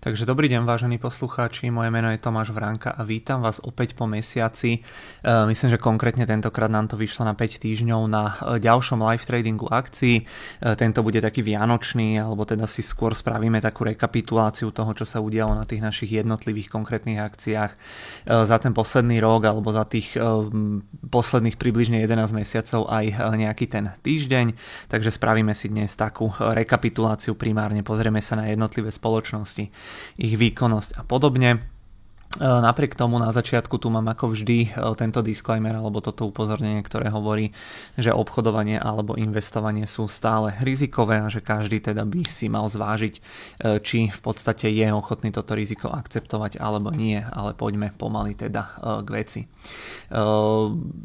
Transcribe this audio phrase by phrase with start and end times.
[0.00, 4.08] Takže dobrý deň vážení poslucháči, moje meno je Tomáš Vránka a vítam vás opäť po
[4.08, 4.80] mesiaci.
[4.80, 9.20] E, myslím, že konkrétne tentokrát nám to vyšlo na 5 týždňov na e, ďalšom live
[9.20, 10.16] tradingu akcií.
[10.16, 15.20] E, tento bude taký vianočný, alebo teda si skôr spravíme takú rekapituláciu toho, čo sa
[15.20, 17.72] udialo na tých našich jednotlivých konkrétnych akciách
[18.24, 20.16] za ten posledný rok alebo za tých
[21.12, 24.56] posledných približne 11 mesiacov aj nejaký ten týždeň.
[24.88, 29.89] Takže spravíme si dnes takú rekapituláciu primárne, pozrieme sa na jednotlivé spoločnosti
[30.20, 31.79] ich výkonnosť a podobne.
[32.38, 36.78] E, napriek tomu na začiatku tu mám ako vždy e, tento disclaimer alebo toto upozornenie,
[36.86, 37.50] ktoré hovorí,
[37.98, 43.14] že obchodovanie alebo investovanie sú stále rizikové a že každý teda by si mal zvážiť,
[43.18, 43.20] e,
[43.82, 49.08] či v podstate je ochotný toto riziko akceptovať alebo nie, ale poďme pomaly teda k
[49.10, 49.40] veci.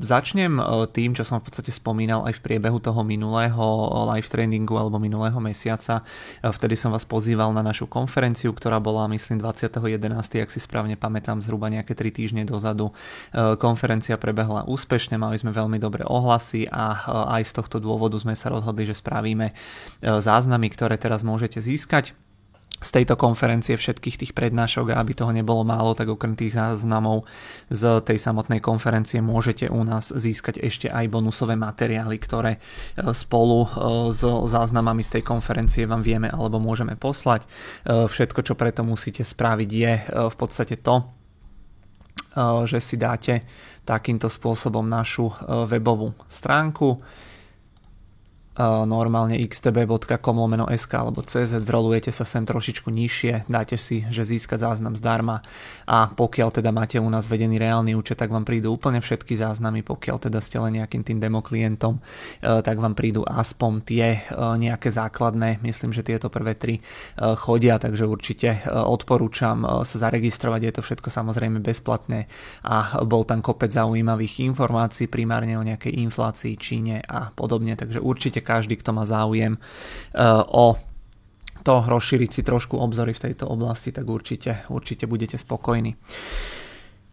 [0.02, 0.54] Začnem
[0.94, 3.66] tým, čo som v podstate spomínal aj v priebehu toho minulého
[4.14, 6.06] live trendingu alebo minulého mesiaca.
[6.42, 10.46] Vtedy som vás pozýval na našu konferenciu, ktorá bola myslím 20.11.
[10.46, 12.92] ak si správne pamätám pamätám zhruba nejaké 3 týždne dozadu.
[13.32, 18.20] E, konferencia prebehla úspešne, mali sme veľmi dobré ohlasy a e, aj z tohto dôvodu
[18.20, 19.54] sme sa rozhodli, že spravíme e,
[20.04, 22.12] záznamy, ktoré teraz môžete získať
[22.76, 27.24] z tejto konferencie všetkých tých prednášok a aby toho nebolo málo, tak okrem tých záznamov
[27.72, 32.60] z tej samotnej konferencie môžete u nás získať ešte aj bonusové materiály, ktoré
[33.16, 33.66] spolu
[34.12, 37.48] s záznamami z tej konferencie vám vieme alebo môžeme poslať.
[37.88, 39.94] Všetko, čo preto musíte spraviť je
[40.30, 41.08] v podstate to,
[42.68, 43.48] že si dáte
[43.88, 45.32] takýmto spôsobom našu
[45.72, 47.00] webovú stránku
[48.64, 54.64] normálne xtb.com lomeno sk alebo cz, zrolujete sa sem trošičku nižšie, dáte si, že získať
[54.64, 55.44] záznam zdarma.
[55.86, 59.84] A pokiaľ teda máte u nás vedený reálny účet, tak vám prídu úplne všetky záznamy,
[59.84, 64.20] pokiaľ teda ste len nejakým tým demo klientom, e, tak vám prídu aspoň tie e,
[64.56, 66.82] nejaké základné, myslím, že tieto prvé tri e,
[67.36, 72.30] chodia, takže určite odporúčam sa zaregistrovať, je to všetko samozrejme bezplatné
[72.64, 78.45] a bol tam kopec zaujímavých informácií primárne o nejakej inflácii, Číne a podobne, takže určite
[78.46, 80.78] každý, kto má záujem eh, o
[81.66, 85.98] to rozšíriť si trošku obzory v tejto oblasti, tak určite, určite budete spokojní.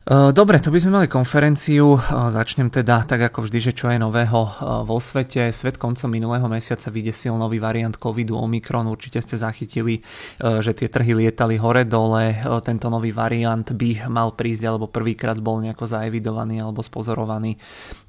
[0.02, 1.94] Eh, dobre, to by sme mali konferenciu.
[1.94, 2.02] Eh,
[2.34, 4.52] začnem teda tak ako vždy, že čo je nového eh,
[4.82, 5.46] vo svete.
[5.54, 8.90] Svet koncom minulého mesiaca vydesil nový variant covidu Omikron.
[8.90, 10.02] Určite ste zachytili,
[10.42, 12.42] že tie trhy lietali hore-dole.
[12.66, 17.60] Tento nový variant by mal prísť, alebo prvýkrát bol nejako zaevidovaný alebo spozorovaný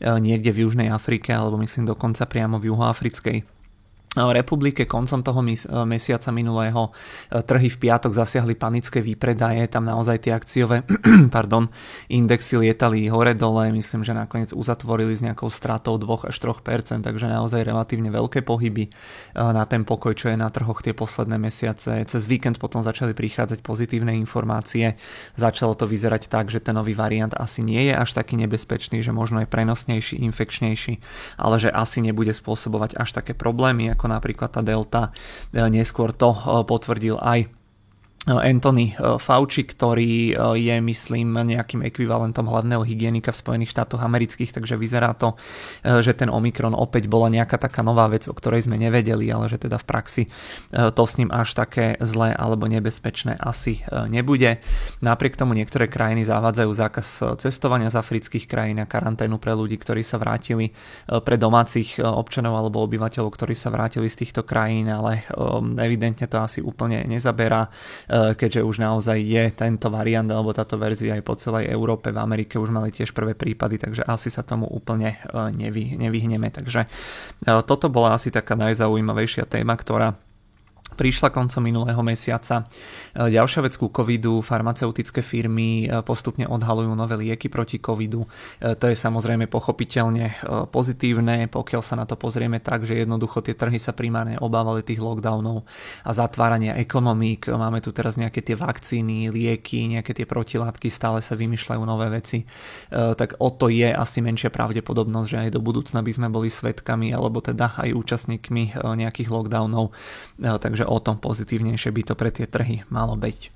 [0.02, 3.53] niekde v Južnej Afrike, alebo myslím dokonca priamo v Juhoafrickej
[4.14, 4.86] republike.
[4.86, 5.42] Koncom toho
[5.90, 6.94] mesiaca minulého
[7.34, 10.86] e, trhy v piatok zasiahli panické výpredaje, tam naozaj tie akciové
[11.36, 11.70] pardon,
[12.14, 17.66] indexy lietali hore-dole, myslím, že nakoniec uzatvorili s nejakou stratou 2 až 3%, takže naozaj
[17.66, 18.92] relatívne veľké pohyby e,
[19.34, 22.06] na ten pokoj, čo je na trhoch tie posledné mesiace.
[22.06, 24.94] Cez víkend potom začali prichádzať pozitívne informácie,
[25.34, 29.10] začalo to vyzerať tak, že ten nový variant asi nie je až taký nebezpečný, že
[29.10, 30.94] možno je prenosnejší, infekčnejší,
[31.42, 35.12] ale že asi nebude spôsobovať až také problémy, ako napríklad tá Delta.
[35.54, 37.63] E, neskôr to e, potvrdil aj
[38.24, 44.56] Anthony eh, Fauci, ktorý eh, je, myslím, nejakým ekvivalentom hlavného hygienika v Spojených štátoch amerických,
[44.56, 45.36] takže vyzerá to,
[45.84, 49.52] eh, že ten Omikron opäť bola nejaká taká nová vec, o ktorej sme nevedeli, ale
[49.52, 50.24] že teda v praxi
[50.72, 54.62] to s ním až také zlé alebo nebezpečné asi nebude.
[55.04, 57.08] Napriek tomu niektoré krajiny zavádzajú zákaz
[57.40, 60.72] cestovania z afrických krajín a karanténu pre ľudí, ktorí sa vrátili
[61.08, 65.28] pre domácich občanov alebo obyvateľov, ktorí sa vrátili z týchto krajín, ale
[65.80, 67.70] evidentne to asi úplne nezaberá
[68.14, 72.62] keďže už naozaj je tento variant alebo táto verzia aj po celej Európe, v Amerike
[72.62, 76.54] už mali tiež prvé prípady, takže asi sa tomu úplne eh, nevy, nevyhneme.
[76.54, 80.14] Takže eh, toto bola asi taká najzaujímavejšia téma, ktorá
[80.94, 82.64] prišla koncom minulého mesiaca.
[83.14, 88.24] E, ďalšia vec ku covidu, farmaceutické firmy e, postupne odhalujú nové lieky proti covidu.
[88.62, 93.58] E, to je samozrejme pochopiteľne pozitívne, pokiaľ sa na to pozrieme tak, že jednoducho tie
[93.58, 95.66] trhy sa primárne obávali tých lockdownov
[96.06, 97.50] a zatvárania ekonomík.
[97.50, 102.46] Máme tu teraz nejaké tie vakcíny, lieky, nejaké tie protilátky, stále sa vymýšľajú nové veci.
[102.92, 107.12] Tak o to je asi menšia pravdepodobnosť, že aj do budúcna by sme boli svetkami
[107.16, 109.96] alebo teda aj účastníkmi nejakých lockdownov.
[110.40, 113.40] Takže takže o tom pozitívnejšie by to pre tie trhy malo byť.
[113.40, 113.50] E,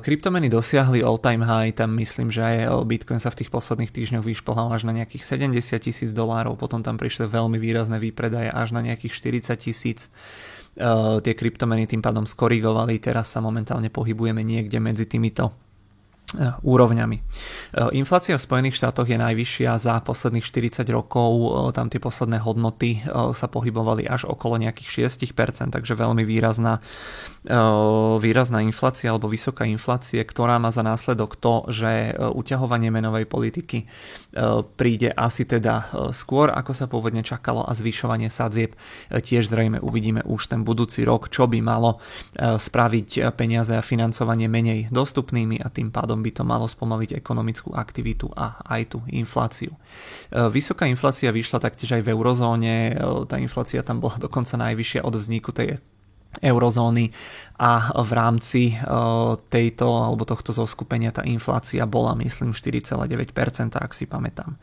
[0.00, 2.56] kryptomeny dosiahli all time high, tam myslím, že aj
[2.88, 6.96] Bitcoin sa v tých posledných týždňoch vyšplhal až na nejakých 70 tisíc dolárov, potom tam
[6.96, 9.12] prišli veľmi výrazné výpredaje až na nejakých
[9.44, 10.08] 40 tisíc.
[10.74, 15.54] Uh, tie kryptomeny tým pádom skorigovali, teraz sa momentálne pohybujeme niekde medzi týmito
[16.62, 17.16] úrovňami.
[17.16, 22.38] Eh, inflácia v Spojených štátoch je najvyššia za posledných 40 rokov, eh, tam tie posledné
[22.42, 26.80] hodnoty sa pohybovali až okolo nejakých 6%, takže veľmi výrazná,
[28.18, 33.86] výrazná inflácia alebo vysoká inflácie, ktorá má za následok to, že uťahovanie menovej politiky
[34.76, 38.74] príde asi teda skôr, ako sa pôvodne čakalo a zvyšovanie sadzieb
[39.10, 42.00] tiež zrejme uvidíme už ten budúci rok, čo by malo
[42.40, 48.32] spraviť peniaze a financovanie menej dostupnými a tým pádom by to malo spomaliť ekonomickú aktivitu
[48.32, 49.76] a aj tú infláciu.
[49.76, 49.78] E,
[50.48, 55.20] vysoká inflácia vyšla taktiež aj v eurozóne, e, tá inflácia tam bola dokonca najvyššia od
[55.20, 55.76] vzniku tej
[56.34, 57.14] eurozóny
[57.62, 58.76] a v rámci e,
[59.38, 64.58] tejto alebo tohto zoskupenia tá inflácia bola myslím 4,9%, ak si pamätám.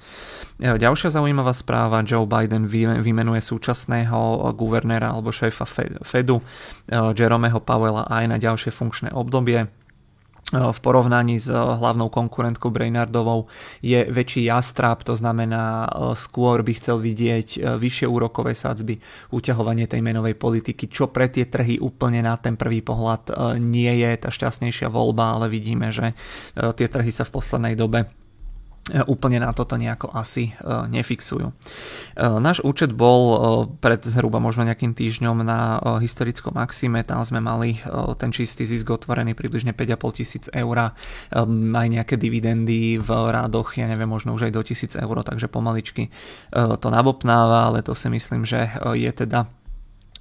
[0.60, 2.68] Ďalšia zaujímavá správa, Joe Biden
[3.00, 5.64] vymenuje súčasného guvernéra alebo šéfa
[6.04, 6.44] Fedu
[6.92, 9.72] Jeromeho Powella aj na ďalšie funkčné obdobie
[10.52, 13.48] v porovnaní s eh, hlavnou konkurentkou Brainardovou
[13.80, 19.00] je väčší jastrab, to znamená eh, skôr by chcel vidieť vyššie úrokové sadzby,
[19.32, 24.12] uťahovanie tej menovej politiky, čo pre tie trhy úplne na ten prvý pohľad nie je
[24.20, 26.14] tá šťastnejšia voľba, ale vidíme, že
[26.56, 28.12] tie trhy sa v poslednej dobe
[29.06, 31.48] úplne na toto nejako asi e, nefixujú.
[31.48, 31.54] E,
[32.42, 33.38] náš účet bol e,
[33.78, 37.78] pred zhruba možno nejakým týždňom na historickom maxime, tam sme mali
[38.18, 40.94] ten čistý zisk otvorený približne 5,5 tisíc eur,
[41.32, 46.10] aj nejaké dividendy v rádoch, ja neviem, možno už aj do tisíc eur, takže pomaličky
[46.54, 49.48] to nabopnáva, ale to si myslím, že je teda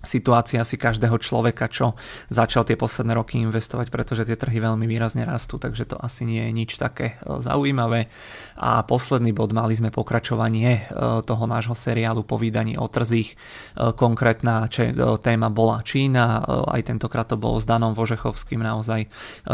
[0.00, 1.92] situácia si každého človeka, čo
[2.32, 6.40] začal tie posledné roky investovať, pretože tie trhy veľmi výrazne rastú, takže to asi nie
[6.48, 8.08] je nič také e, zaujímavé.
[8.56, 10.82] A posledný bod, mali sme pokračovanie e,
[11.24, 13.36] toho nášho seriálu po vydaní o trzích.
[13.36, 13.36] E,
[13.92, 14.72] konkrétna
[15.20, 19.06] téma bola Čína, aj tentokrát to bolo s Danom Vožechovským, naozaj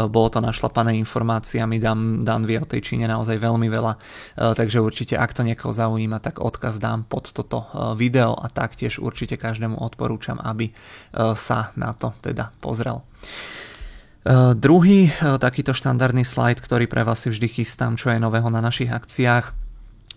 [0.07, 3.93] bolo to našlapané informáciami, Dan, Dan vie o tej Číne naozaj veľmi veľa,
[4.55, 7.67] takže určite ak to niekoho zaujíma, tak odkaz dám pod toto
[7.97, 10.73] video a taktiež určite každému odporúčam odporúčam, aby e,
[11.35, 13.01] sa na to teda pozrel.
[13.01, 18.49] E, druhý e, takýto štandardný slajd, ktorý pre vás si vždy chystám, čo je nového
[18.53, 19.66] na našich akciách,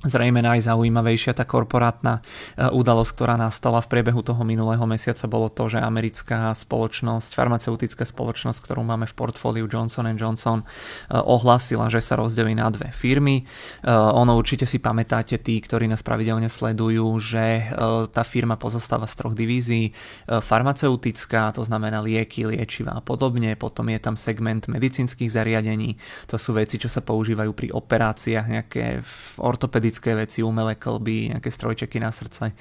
[0.00, 2.24] Zrejme najzaujímavejšia tá korporátna
[2.56, 8.08] e, udalosť, ktorá nastala v priebehu toho minulého mesiaca, bolo to, že americká spoločnosť, farmaceutická
[8.08, 13.44] spoločnosť, ktorú máme v portfóliu Johnson Johnson, e, ohlásila, že sa rozdelí na dve firmy.
[13.44, 17.68] E, ono určite si pamätáte tí, ktorí nás pravidelne sledujú, že
[18.12, 19.92] tá firma pozostáva z troch divízií.
[20.26, 23.52] Farmaceutická, to znamená lieky, liečiva a podobne.
[23.58, 26.00] Potom je tam segment medicínskych zariadení.
[26.32, 29.04] To sú veci, čo sa používajú pri operáciách, nejaké
[29.36, 32.54] ortopedy ortopedické veci, umelé klby, nejaké strojčeky na srdce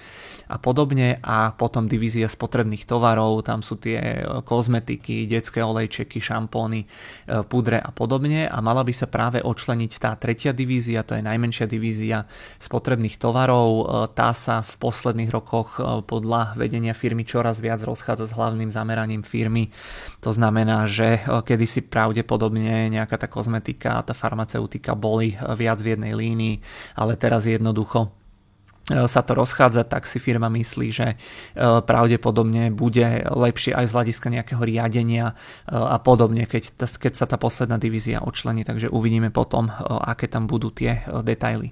[0.49, 1.21] a podobne.
[1.21, 6.87] A potom divízia spotrebných tovarov, tam sú tie e, kozmetiky, detské olejčeky, šampóny, e,
[7.45, 8.49] pudre a podobne.
[8.49, 12.25] A mala by sa práve odčleniť tá tretia divízia, to je najmenšia divízia
[12.57, 13.69] spotrebných tovarov.
[13.69, 13.83] E,
[14.17, 15.77] tá sa v posledných rokoch
[16.09, 19.69] podľa vedenia firmy čoraz viac rozchádza s hlavným zameraním firmy.
[20.25, 26.13] To znamená, že kedysi pravdepodobne nejaká tá kozmetika a tá farmaceutika boli viac v jednej
[26.15, 26.55] línii,
[26.95, 28.18] ale teraz jednoducho
[28.89, 31.15] sa to rozchádza, tak si firma myslí, že e,
[31.61, 35.33] pravdepodobne bude lepšie aj z hľadiska nejakého riadenia e,
[35.77, 40.73] a podobne, keď, keď sa tá posledná divízia odčlení, takže uvidíme potom, aké tam budú
[40.73, 41.69] tie detaily.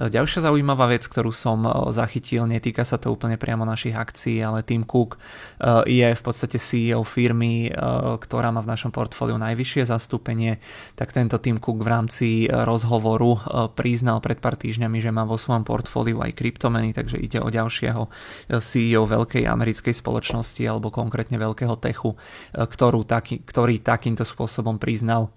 [0.00, 4.88] Ďalšia zaujímavá vec, ktorú som zachytil, netýka sa to úplne priamo našich akcií, ale Tim
[4.88, 5.20] Cook
[5.84, 7.68] je v podstate CEO firmy,
[8.16, 10.56] ktorá má v našom portfóliu najvyššie zastúpenie,
[10.96, 13.44] tak tento Tim Cook v rámci rozhovoru
[13.76, 18.02] priznal pred pár týždňami, že má vo svojom portfóliu aj kryptomeny, takže ide o ďalšieho
[18.08, 24.80] eh, CEO veľkej americkej spoločnosti alebo konkrétne veľkého techu, eh, ktorú taký, ktorý takýmto spôsobom
[24.80, 25.30] priznal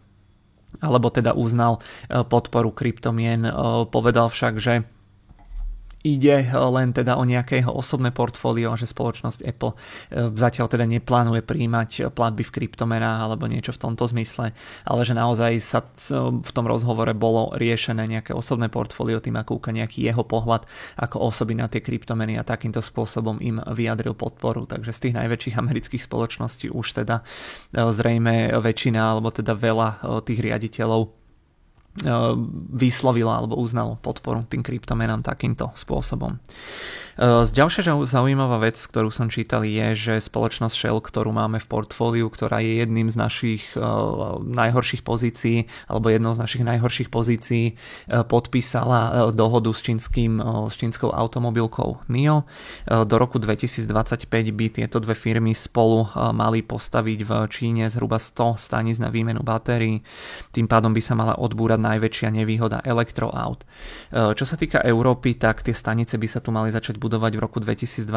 [0.83, 3.47] alebo teda uznal eh, podporu kryptomien.
[3.91, 4.94] Povedal však, že
[6.05, 9.77] ide len teda o nejaké osobné portfólio a že spoločnosť Apple e,
[10.37, 14.53] zatiaľ teda neplánuje príjmať platby v kryptomenách alebo niečo v tomto zmysle,
[14.85, 15.81] ale že naozaj sa
[16.21, 20.69] v tom rozhovore bolo riešené nejaké osobné portfólio, tým ako nejaký jeho pohľad
[21.01, 24.69] ako osoby na tie kryptomeny a takýmto spôsobom im vyjadril podporu.
[24.69, 27.25] Takže z tých najväčších amerických spoločností už teda
[27.73, 31.24] zrejme väčšina alebo teda veľa tých riaditeľov
[32.75, 36.43] vyslovilo alebo uznalo podporu tým kryptomenám takýmto spôsobom.
[37.15, 42.27] Z ďalšia zaujímavá vec, ktorú som čítal, je, že spoločnosť Shell, ktorú máme v portfóliu,
[42.27, 43.63] ktorá je jedným z našich
[44.43, 47.79] najhorších pozícií, alebo jednou z našich najhorších pozícií,
[48.11, 52.43] podpísala dohodu s, čínským, s čínskou automobilkou NIO.
[52.83, 58.99] Do roku 2025 by tieto dve firmy spolu mali postaviť v Číne zhruba 100 staníc
[58.99, 60.03] na výmenu batérií.
[60.51, 63.63] Tým pádom by sa mala odbúrať najväčšia nevýhoda elektroaut.
[64.09, 67.57] Čo sa týka Európy, tak tie stanice by sa tu mali začať budovať v roku
[67.61, 68.09] 2022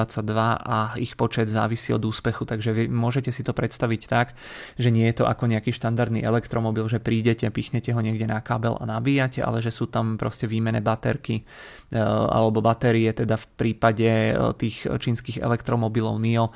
[0.59, 4.33] a ich počet závisí od úspechu, takže vy môžete si to predstaviť tak,
[4.81, 8.79] že nie je to ako nejaký štandardný elektromobil, že prídete, pichnete ho niekde na kábel
[8.79, 14.09] a nabíjate, ale že sú tam proste výmené baterky e, alebo batérie teda v prípade
[14.09, 16.53] e, tých čínskych elektromobilov NIO, e,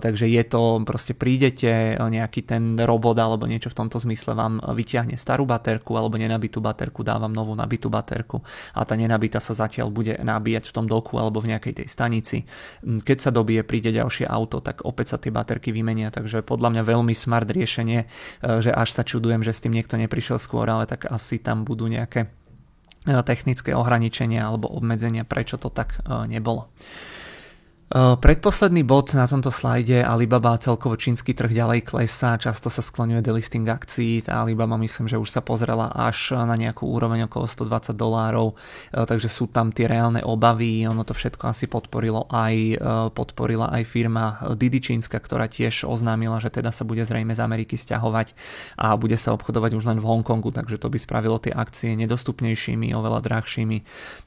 [0.00, 5.14] takže je to proste prídete, nejaký ten robot alebo niečo v tomto zmysle vám vyťahne
[5.18, 8.42] starú baterku alebo nenabitú baterku, dávam novú nabitú baterku
[8.76, 12.44] a tá nenabitá sa zatiaľ bude nabíjať v tom doku alebo v nejakej tej stanici.
[12.82, 16.76] Mm, keď sa dobije, príde ďalšie auto, tak opäť sa tie baterky vymenia, takže podľa
[16.76, 18.06] mňa veľmi smart riešenie, e,
[18.60, 21.86] že až sa čudujem, že s tým niekto neprišiel skôr, ale tak asi tam budú
[21.86, 22.28] nejaké
[23.06, 26.68] e, technické ohraničenia alebo obmedzenia, prečo to tak e, nebolo.
[27.94, 33.62] Predposledný bod na tomto slajde Alibaba celkovo čínsky trh ďalej klesá, často sa skloňuje delisting
[33.62, 38.58] akcií, tá Alibaba myslím, že už sa pozrela až na nejakú úroveň okolo 120 dolárov,
[38.90, 42.74] takže sú tam tie reálne obavy, ono to všetko asi podporilo aj,
[43.14, 47.78] podporila aj firma Didi čínska, ktorá tiež oznámila, že teda sa bude zrejme z Ameriky
[47.78, 48.34] stiahovať
[48.82, 52.90] a bude sa obchodovať už len v Hongkongu, takže to by spravilo tie akcie nedostupnejšími,
[52.98, 53.78] oveľa drahšími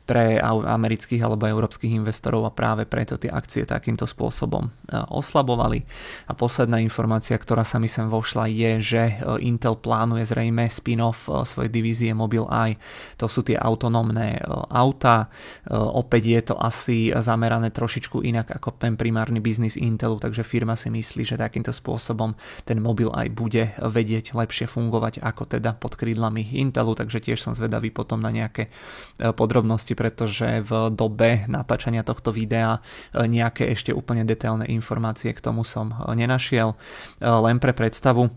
[0.07, 5.81] pre amerických alebo európskych investorov a práve preto tie akcie akcie takýmto spôsobom e, oslabovali.
[6.29, 11.25] A posledná informácia, ktorá sa mi sem vošla, je, že e, Intel plánuje zrejme spin-off
[11.25, 12.77] e, svojej divízie Mobileye.
[13.17, 14.37] To sú tie autonómne
[14.69, 15.31] auta.
[15.71, 20.93] Opäť je to asi zamerané trošičku inak ako ten primárny biznis Intelu, takže firma si
[20.93, 22.37] myslí, že takýmto spôsobom
[22.67, 27.89] ten Mobileye bude vedieť lepšie fungovať ako teda pod krídlami Intelu, takže tiež som zvedavý
[27.89, 28.69] potom na nejaké
[29.17, 32.83] podrobnosti, pretože v dobe natáčania tohto videa
[33.15, 36.75] nie nejaké ešte úplne detailné informácie k tomu som eh, nenašiel.
[36.75, 38.27] Eh, len pre predstavu,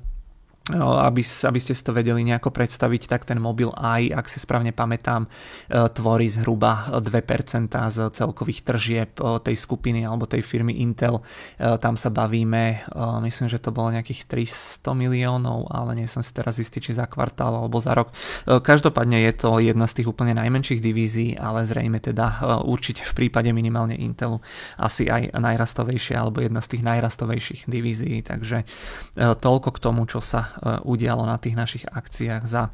[0.70, 4.70] aby, aby ste si to vedeli nejako predstaviť, tak ten mobil aj, ak si správne
[4.70, 5.28] pamätám, e,
[5.90, 11.18] tvorí zhruba 2% z celkových tržieb e, tej skupiny alebo tej firmy Intel.
[11.18, 11.22] E,
[11.82, 12.86] tam sa bavíme,
[13.26, 17.10] myslím, že to bolo nejakých 300 miliónov, ale nie som si teraz istý, či za
[17.10, 18.14] kvartál alebo za rok.
[18.46, 23.50] Každopádne je to jedna z tých úplne najmenších divízií, ale zrejme teda určite v prípade
[23.50, 24.38] minimálne Intelu
[24.78, 28.22] asi aj najrastovejšia alebo jedna z tých najrastovejších divízií.
[28.22, 28.62] Takže
[29.16, 30.52] toľko k tomu, čo sa
[30.82, 32.70] udialo na tých našich akciách za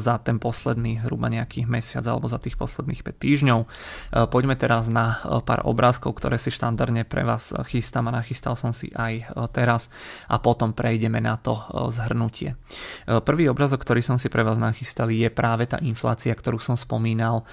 [0.00, 3.60] za ten posledný zhruba nejaký mesiac alebo za tých posledných 5 týždňov.
[4.28, 8.90] Poďme teraz na pár obrázkov, ktoré si štandardne pre vás chystám a nachystal som si
[8.90, 9.94] aj teraz
[10.26, 11.54] a potom prejdeme na to
[11.94, 12.58] zhrnutie.
[13.06, 17.46] Prvý obrázok, ktorý som si pre vás nachystal je práve tá inflácia, ktorú som spomínal.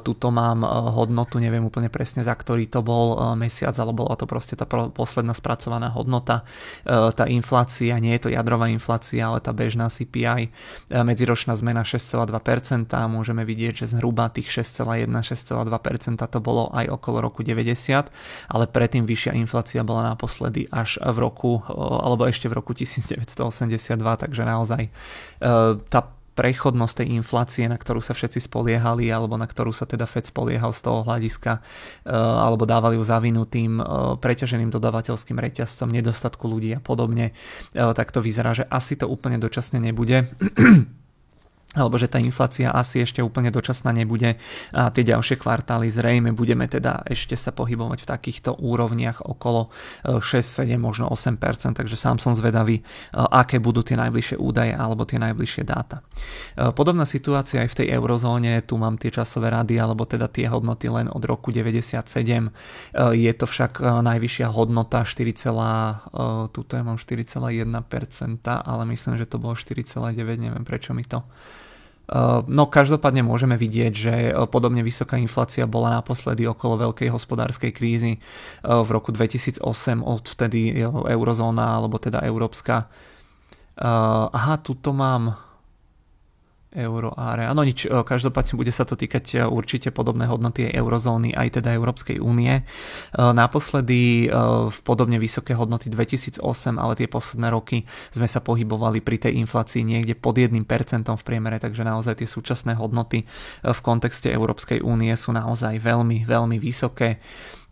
[0.00, 0.64] Tuto mám
[0.96, 5.36] hodnotu, neviem úplne presne za ktorý to bol mesiac, ale bola to proste tá posledná
[5.36, 6.48] spracovaná hodnota.
[6.88, 10.48] Tá inflácia, nie je to jadrová inflácia, ale tá bežná CPI
[11.04, 17.42] medzi medziročná zmena 6,2%, môžeme vidieť, že zhruba tých 6,1-6,2% to bolo aj okolo roku
[17.42, 17.66] 90,
[18.46, 23.42] ale predtým vyššia inflácia bola naposledy až v roku, alebo ešte v roku 1982,
[23.98, 24.90] takže naozaj e,
[25.90, 26.00] tá
[26.38, 30.70] prechodnosť tej inflácie, na ktorú sa všetci spoliehali, alebo na ktorú sa teda Fed spoliehal
[30.70, 33.84] z toho hľadiska, e, alebo dávali ju zavinutým e,
[34.22, 37.34] preťaženým dodávateľským reťazcom, nedostatku ľudí a podobne,
[37.74, 40.30] tak to vyzerá, že asi to úplne dočasne nebude.
[41.76, 44.40] Alebo že tá inflácia asi ešte úplne dočasná nebude
[44.72, 49.68] a tie ďalšie kvartály zrejme budeme teda ešte sa pohybovať v takýchto úrovniach okolo
[50.04, 54.72] 6, e, 7, možno 8%, takže sám som zvedavý, e, aké budú tie najbližšie údaje
[54.72, 56.00] alebo tie najbližšie dáta.
[56.56, 60.48] E, podobná situácia aj v tej eurozóne, tu mám tie časové rady alebo teda tie
[60.48, 62.48] hodnoty len od roku 97,
[62.96, 67.66] je to však najvyššia hodnota 4, tuto ja mám 4,1%,
[68.46, 71.26] ale myslím, že to bolo 4,9, neviem prečo mi to
[72.46, 78.12] no každopádne môžeme vidieť, že eh, podobne vysoká inflácia bola naposledy okolo veľkej hospodárskej krízy
[78.14, 78.20] eh,
[78.62, 79.62] v roku 2008,
[80.06, 82.86] odvtedy eurozóna alebo teda európska.
[83.76, 85.36] Aha, tuto mám
[86.76, 87.48] euro áre.
[87.48, 92.68] Áno, nič, každopádne bude sa to týkať určite podobné hodnoty eurozóny, aj teda Európskej únie.
[93.16, 94.28] Naposledy
[94.68, 96.44] v podobne vysoké hodnoty 2008,
[96.76, 100.52] ale tie posledné roky sme sa pohybovali pri tej inflácii niekde pod 1%
[101.08, 103.24] v priemere, takže naozaj tie súčasné hodnoty
[103.64, 107.24] v kontexte Európskej únie sú naozaj veľmi, veľmi vysoké.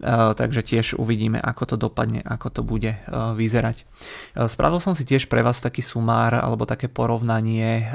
[0.03, 3.87] Eh, takže tiež uvidíme, ako to dopadne, ako to bude eh, vyzerať.
[4.35, 7.95] Eh, spravil som si tiež pre vás taký sumár alebo také porovnanie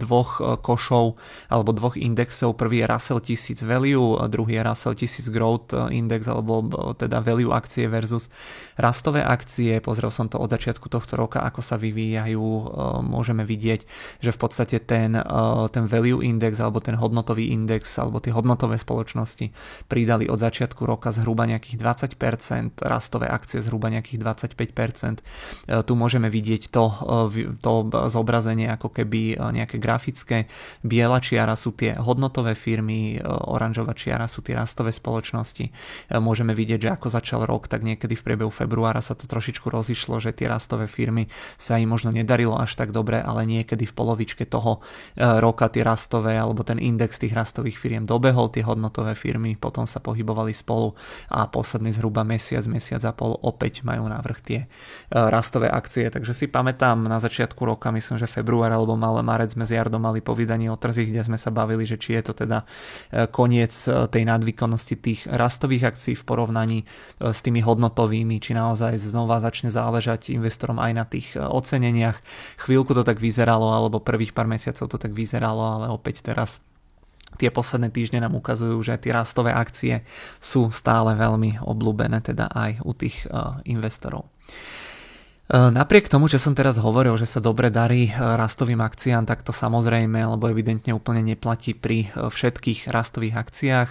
[0.00, 1.20] dvoch košov
[1.52, 2.56] alebo dvoch indexov.
[2.56, 6.64] Prvý je Russell 1000 Value, druhý je Russell 1000 Growth Index alebo
[6.96, 8.32] teda Value akcie versus
[8.80, 9.78] rastové akcie.
[9.84, 12.44] Pozrel som to od začiatku tohto roka, ako sa vyvíjajú.
[13.04, 13.80] Môžeme vidieť,
[14.24, 15.14] že v podstate ten,
[15.70, 19.52] ten Value Index alebo ten hodnotový index alebo tie hodnotové spoločnosti
[19.86, 25.20] pridali od začiatku roka zhruba nejakých 20%, rastové akcie zhruba nejakých 25%.
[25.20, 26.84] E, tu môžeme vidieť to,
[27.28, 27.72] e, to
[28.08, 30.48] zobrazenie ako keby e, nejaké grafické.
[30.80, 35.68] Biela čiara sú tie hodnotové firmy, oranžová čiara sú tie rastové spoločnosti.
[36.16, 40.22] Môžeme vidieť, že ako začal rok, tak niekedy v priebehu februára sa to trošičku rozišlo,
[40.22, 41.28] že tie rastové firmy
[41.60, 44.80] sa im možno nedarilo až tak dobre, ale niekedy v polovičke toho
[45.18, 49.98] roka tie rastové alebo ten index tých rastových firiem dobehol tie hodnotové firmy, potom sa
[49.98, 50.94] pohybovali spolu
[51.28, 54.66] a posledný zhruba mesiac, mesiac a pol opäť majú návrh tie e,
[55.12, 56.06] rastové akcie.
[56.08, 60.00] Takže si pamätám na začiatku roka, myslím, že február alebo malé marec sme s Jardom
[60.00, 62.64] mali po vydaní o trzích, kde sme sa bavili, že či je to teda
[63.10, 66.78] e, koniec e, tej nadvýkonnosti tých rastových akcií v porovnaní
[67.20, 72.18] s tými hodnotovými, či naozaj znova začne záležať investorom aj na tých oceneniach.
[72.60, 76.60] Chvíľku to tak vyzeralo, alebo prvých pár mesiacov to tak vyzeralo, ale opäť teraz
[77.40, 80.04] tie posledné týždne nám ukazujú, že tie rastové akcie
[80.36, 84.28] sú stále veľmi obľúbené teda aj u tých uh, investorov.
[85.50, 89.42] E, napriek tomu, čo som teraz hovoril, že sa dobre darí e, rastovým akciám, tak
[89.42, 93.90] to samozrejme, alebo evidentne úplne neplatí pri e, všetkých rastových akciách.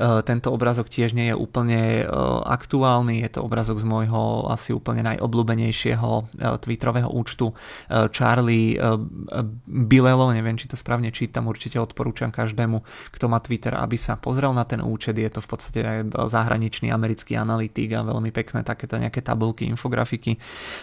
[0.00, 2.04] Tento obrazok tiež nie je úplne
[2.46, 6.10] aktuálny, je to obrazok z môjho asi úplne najobľúbenejšieho
[6.60, 7.52] Twitterového účtu
[7.88, 8.76] Charlie
[9.66, 14.52] Bilelo, neviem, či to správne čítam, určite odporúčam každému, kto má Twitter, aby sa pozrel
[14.52, 15.80] na ten účet, je to v podstate
[16.12, 20.36] zahraničný americký analytik a veľmi pekné takéto nejaké tabulky, infografiky.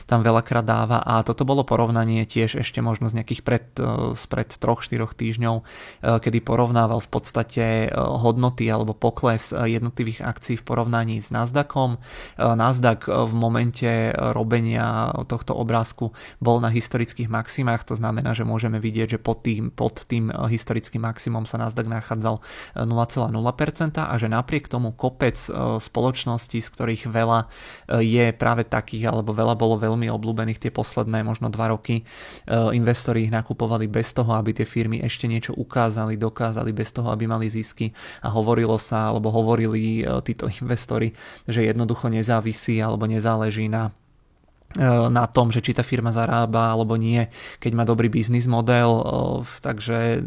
[0.06, 4.18] Tam tam veľakrát dáva a toto bolo porovnanie tiež ešte možno z nejakých pred, e,
[4.18, 5.64] spred 3-4 týždňov, e,
[6.18, 12.02] kedy porovnával v podstate e, hodnoty alebo pokles jednotlivých akcií v porovnaní s Nasdaqom.
[12.38, 19.18] Nasdaq v momente robenia tohto obrázku bol na historických maximách, to znamená, že môžeme vidieť,
[19.18, 22.42] že pod tým, pod tým historickým maximum sa Nasdaq nachádzal
[22.80, 25.36] 0,0% a že napriek tomu kopec
[25.78, 27.40] spoločností, z ktorých veľa
[28.00, 32.06] je práve takých, alebo veľa bolo veľmi veľmi obľúbených tie posledné možno dva roky.
[32.06, 37.10] E, investori ich nakupovali bez toho, aby tie firmy ešte niečo ukázali, dokázali, bez toho,
[37.10, 37.90] aby mali zisky
[38.22, 41.18] a hovorilo sa, alebo hovorili e, títo investori,
[41.50, 43.90] že jednoducho nezávisí alebo nezáleží na
[45.10, 47.26] na tom, že či tá firma zarába alebo nie,
[47.58, 48.90] keď má dobrý biznis model.
[48.94, 49.04] E,
[49.62, 50.22] takže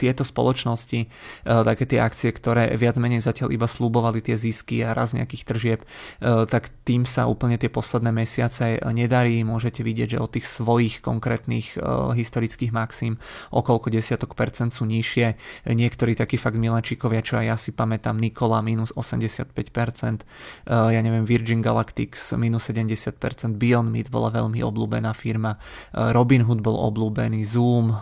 [0.00, 1.08] tieto spoločnosti, e,
[1.44, 5.80] také tie akcie, ktoré viac menej zatiaľ iba slúbovali tie zisky a raz nejakých tržieb,
[6.20, 9.42] tak tým sa úplne tie posledné mesiace nedarí.
[9.42, 11.76] Môžete vidieť, že od tých svojich konkrétnych
[12.14, 13.16] historických maxim
[13.50, 15.34] okolko desiatok percent sú nižšie.
[15.72, 20.24] Niektorí takí fakt miláčikovia, čo aj ja si pamätám, Nikola minus 85%,
[20.68, 26.78] ja neviem, Virgin Galactics minus 70%, Bio Beyond bola veľmi obľúbená firma, eh, Robinhood bol
[26.78, 27.96] obľúbený, Zoom, eh,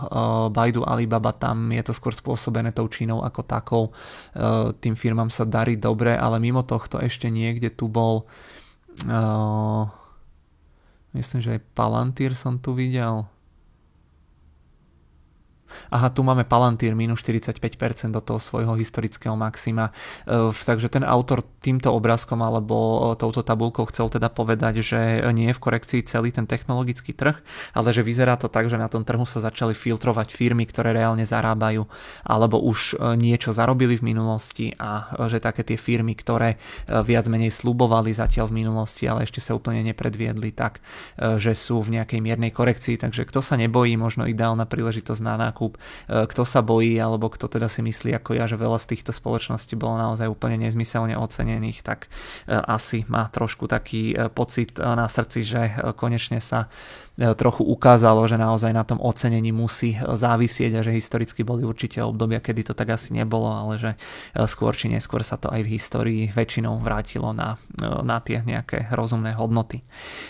[0.53, 3.85] Baidu, Alibaba, tam je to skôr spôsobené tou Čínou ako takou.
[4.37, 8.24] Eh, tým firmám sa darí dobre, ale mimo tohto ešte niekde tu bol
[11.14, 13.22] myslím, že aj Palantir som tu videl
[15.92, 19.94] aha, tu máme Palantir minus 45% do toho svojho historického maxima.
[20.24, 25.00] E, takže ten autor týmto obrázkom alebo touto tabulkou chcel teda povedať, že
[25.33, 27.38] nie je v korekcii celý ten technologický trh,
[27.74, 31.26] ale že vyzerá to tak, že na tom trhu sa začali filtrovať firmy, ktoré reálne
[31.26, 31.85] zarábajú
[32.24, 36.59] alebo už e, niečo zarobili v minulosti a že také tie firmy, ktoré e,
[37.04, 40.81] viac menej slubovali zatiaľ v minulosti, ale ešte sa úplne nepredviedli tak,
[41.18, 43.00] že sú v nejakej miernej korekcii.
[43.00, 45.74] Takže kto sa nebojí, možno ideálna príležitosť na nákup nákup.
[45.74, 49.10] E, kto sa bojí, alebo kto teda si myslí ako ja, že veľa z týchto
[49.10, 52.06] spoločností bolo naozaj úplne nezmyselne ocenených, tak
[52.46, 55.60] e, asi má trošku taký e, pocit na srdci, že
[55.98, 56.70] konečne sa
[57.18, 62.38] trochu ukázalo, že naozaj na tom ocenení musí závisieť a že historicky boli určite obdobia,
[62.38, 63.90] kedy to tak asi nebolo, ale že
[64.46, 67.59] skôr či neskôr sa to aj v histórii väčšinou vrátilo na,
[68.07, 69.83] na tie nejaké rozumné hodnoty.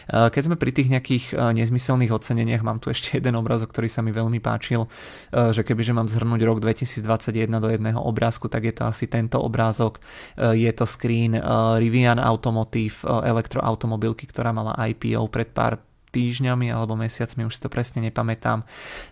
[0.08, 4.16] Keď sme pri tých nejakých nezmyselných oceneniach, mám tu ešte jeden obrazok, ktorý sa mi
[4.16, 4.88] veľmi páčil.
[5.32, 10.00] že kebyže mám zhrnúť rok 2021 do jedného obrázku, tak je to asi tento obrázok.
[10.40, 11.36] Je to screen
[11.76, 18.02] Rivian Automotive elektroautomobilky, ktorá mala IPO pred pár týždňami alebo mesiacmi, už si to presne
[18.04, 18.66] nepamätám, e,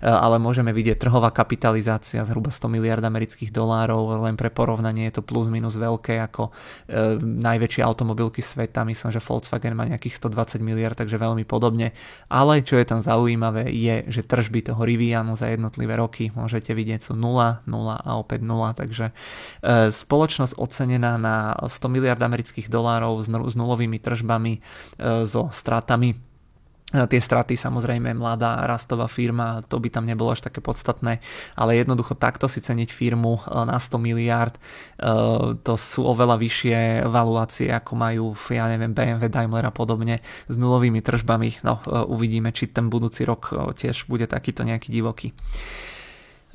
[0.04, 5.22] ale môžeme vidieť trhová kapitalizácia zhruba 100 miliard amerických dolárov, len pre porovnanie je to
[5.22, 6.50] plus minus veľké ako
[6.88, 11.92] e, najväčšie automobilky sveta, myslím, že Volkswagen má nejakých 120 miliard, takže veľmi podobne,
[12.32, 17.08] ale čo je tam zaujímavé je, že tržby toho Rivianu za jednotlivé roky môžete vidieť
[17.08, 19.12] sú 0, 0 a opäť 0, takže
[19.62, 24.58] e, spoločnosť ocenená na 100 miliard amerických dolárov s nulovými tržbami,
[25.26, 26.25] so stratami
[27.04, 31.20] Tie straty samozrejme mladá rastová firma, to by tam nebolo až také podstatné,
[31.52, 34.60] ale jednoducho takto si ceniť firmu e, na 100 miliard, e,
[35.60, 41.04] to sú oveľa vyššie valuácie, ako majú, ja neviem, BMW, Daimler a podobne, s nulovými
[41.04, 41.60] tržbami.
[41.60, 45.36] No, e, uvidíme, či ten budúci rok tiež bude takýto nejaký divoký.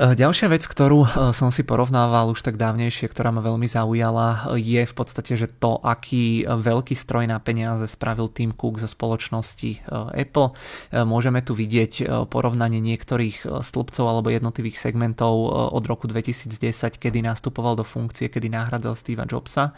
[0.02, 4.58] Eh, ďalšia vec, ktorú eh, som si porovnával už tak dávnejšie, ktorá ma veľmi zaujala,
[4.58, 9.72] je v podstate, že to, aký veľký stroj na peniaze spravil Tim Cook zo spoločnosti
[9.78, 10.58] eh, Apple.
[10.92, 15.34] Môžeme tu vidieť porovnanie niektorých stĺpcov alebo jednotlivých segmentov
[15.72, 16.50] od roku 2010,
[16.98, 19.76] kedy nastupoval do funkcie, kedy nahradzal Steva Jobsa.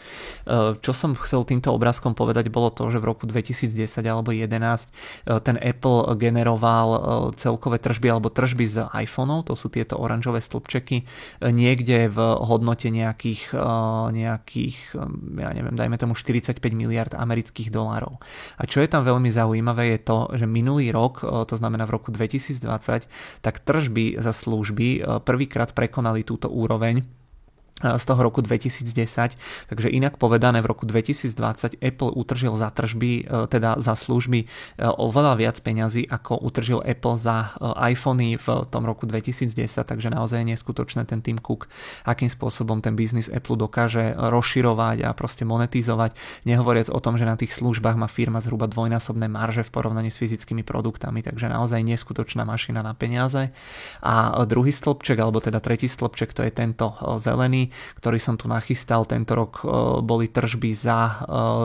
[0.80, 3.74] Čo som chcel týmto obrázkom povedať, bolo to, že v roku 2010
[4.06, 6.88] alebo 2011 ten Apple generoval
[7.38, 11.06] celkové tržby alebo tržby z iPhoneov, to sú tieto oranžové stĺpčeky e,
[11.50, 13.68] niekde v hodnote nejakých, e,
[14.14, 18.20] nejakých e, ja neviem, dajme tomu 45 miliard amerických dolárov.
[18.60, 22.12] A čo je tam veľmi zaujímavé je to, že minulý rok, to znamená v roku
[22.12, 23.08] 2020,
[23.42, 27.23] tak tržby za služby prvýkrát prekonali túto úroveň
[27.84, 29.36] z toho roku 2010.
[29.68, 34.46] Takže inak povedané, v roku 2020 Apple utržil za tržby, e, teda za služby e,
[34.88, 39.52] oveľa viac peňazí, ako utržil Apple za e, iPhony v tom roku 2010,
[39.84, 41.68] takže naozaj je neskutočné ten Tim Cook,
[42.08, 46.16] akým spôsobom ten biznis Apple dokáže rozširovať a proste monetizovať,
[46.48, 50.22] nehovoriac o tom, že na tých službách má firma zhruba dvojnásobné marže v porovnaní s
[50.24, 53.52] fyzickými produktami, takže naozaj neskutočná mašina na peniaze.
[54.00, 59.06] A druhý stĺpček, alebo teda tretí stĺpček, to je tento zelený, ktorý som tu nachystal.
[59.06, 59.66] Tento rok e,
[60.02, 61.14] boli tržby za e,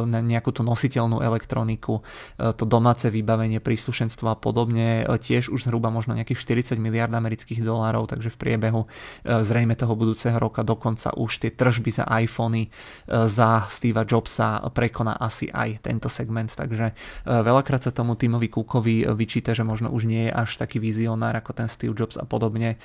[0.09, 6.15] nejakú tú nositeľnú elektroniku, e, to domáce vybavenie, príslušenstvo a podobne, tiež už zhruba možno
[6.15, 8.81] nejakých 40 miliard amerických dolárov, takže v priebehu
[9.25, 12.71] zrejme toho budúceho roka dokonca už tie tržby za iPhony
[13.09, 16.95] za Steva Jobsa prekoná asi aj tento segment, takže
[17.27, 21.53] veľakrát sa tomu Timovi Cookovi vyčíta, že možno už nie je až taký vizionár ako
[21.57, 22.79] ten Steve Jobs a podobne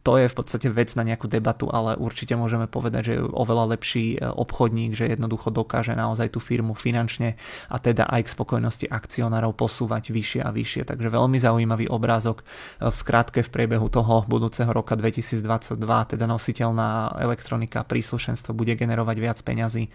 [0.00, 3.76] to je v podstate vec na nejakú debatu, ale určite môžeme povedať, že je oveľa
[3.76, 7.36] lepší e, obchodník, že jednoducho dokáže naozaj tú firmu finančne
[7.68, 10.88] a teda aj k spokojnosti akcionárov posúvať vyššie a vyššie.
[10.88, 12.44] Takže veľmi zaujímavý obrázok e,
[12.88, 15.76] v skratke v priebehu toho budúceho roka 2022,
[16.16, 19.90] teda nositeľná elektronika, príslušenstvo bude generovať viac peňazí e,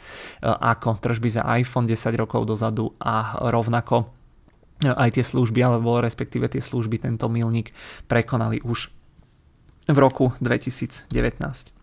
[0.46, 4.14] ako tržby za iPhone 10 rokov dozadu a rovnako
[4.84, 7.72] aj tie služby, alebo respektíve tie služby, tento milník
[8.12, 8.92] prekonali už
[9.88, 11.75] v roku 2019.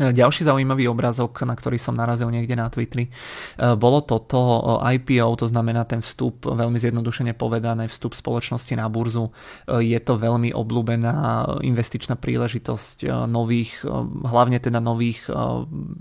[0.00, 4.96] E, ďalší zaujímavý obrázok, na ktorý som narazil niekde na Twitteri, e, bolo toto e,
[4.96, 9.34] IPO, to znamená ten vstup, veľmi zjednodušene povedané, vstup spoločnosti na burzu.
[9.68, 11.14] Je to veľmi obľúbená
[11.60, 13.84] investičná príležitosť nových,
[14.26, 15.26] hlavne teda nových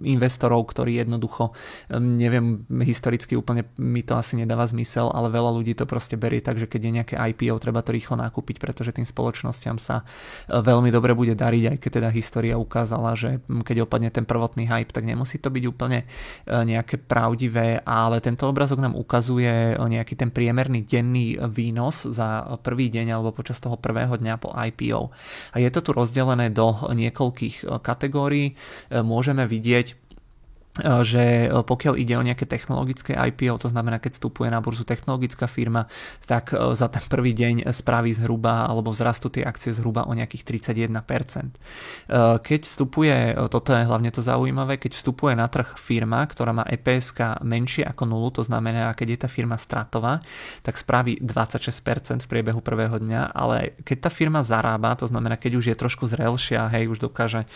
[0.04, 1.56] investorov, ktorí jednoducho,
[1.92, 6.60] neviem, historicky úplne mi to asi nedáva zmysel, ale veľa ľudí to proste berie tak,
[6.60, 10.04] že keď je nejaké IPO, treba to rýchlo nakúpiť, pretože tým spoločnosťam sa
[10.50, 14.94] veľmi dobre bude dariť, aj keď teda história ukázala, že keď opadne ten prvotný hype,
[14.94, 16.06] tak nemusí to byť úplne e,
[16.48, 23.18] nejaké pravdivé, ale tento obrazok nám ukazuje nejaký ten priemerný denný výnos za prvý deň
[23.18, 25.12] alebo počas toho prvého dňa po IPO.
[25.52, 28.54] A je to tu rozdelené do niekoľkých e, kategórií.
[28.54, 30.11] E, môžeme vidieť
[30.80, 35.44] že eh, pokiaľ ide o nejaké technologické IPO, to znamená, keď vstupuje na burzu technologická
[35.52, 35.92] firma,
[36.24, 40.64] tak eh, za ten prvý deň spraví zhruba, alebo vzrastú tie akcie zhruba o nejakých
[40.72, 41.60] 31%.
[42.42, 47.40] Keď vstupuje, toto je hlavne to zaujímavé, keď vstupuje na trh firma, ktorá má EPS
[47.42, 50.20] menšie ako nulu, to znamená, keď je tá firma stratová,
[50.62, 55.52] tak spraví 26% v priebehu prvého dňa, ale keď tá firma zarába, to znamená, keď
[55.58, 57.48] už je trošku zrelšia, hej, už dokáže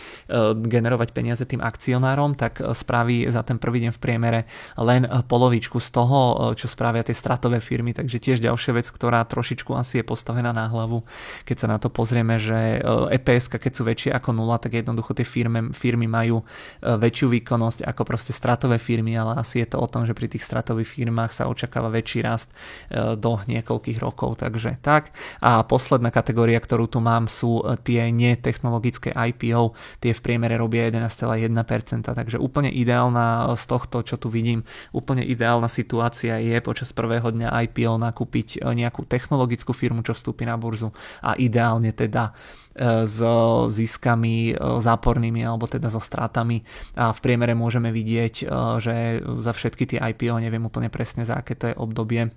[0.56, 4.40] generovať peniaze tým akcionárom, tak spraví spraví za ten prvý deň v priemere
[4.74, 6.18] len polovičku z toho,
[6.58, 10.66] čo spravia tie stratové firmy, takže tiež ďalšia vec, ktorá trošičku asi je postavená na
[10.66, 11.06] hlavu,
[11.46, 12.82] keď sa na to pozrieme, že
[13.14, 16.42] EPS, keď sú väčšie ako nula, tak jednoducho tie firmy, firmy majú
[16.82, 20.42] väčšiu výkonnosť ako proste stratové firmy, ale asi je to o tom, že pri tých
[20.42, 22.50] stratových firmách sa očakáva väčší rast
[22.90, 25.14] do niekoľkých rokov, takže tak.
[25.38, 32.10] A posledná kategória, ktorú tu mám, sú tie netechnologické IPO, tie v priemere robia 11,1%,
[32.16, 34.64] takže úplne ideálna z tohto, čo tu vidím,
[34.96, 40.48] úplne ideálna situácia je počas prvého dňa IPO nakúpiť e, nejakú technologickú firmu, čo vstúpi
[40.48, 42.32] na burzu a ideálne teda
[42.72, 43.20] e, s
[43.68, 46.64] ziskami e, zápornými alebo teda so strátami.
[46.96, 48.48] A v priemere môžeme vidieť,
[48.80, 52.32] že za všetky tie IPO, neviem úplne presne za aké to je obdobie,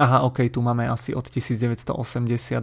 [0.00, 1.92] Aha, ok, tu máme asi od 1980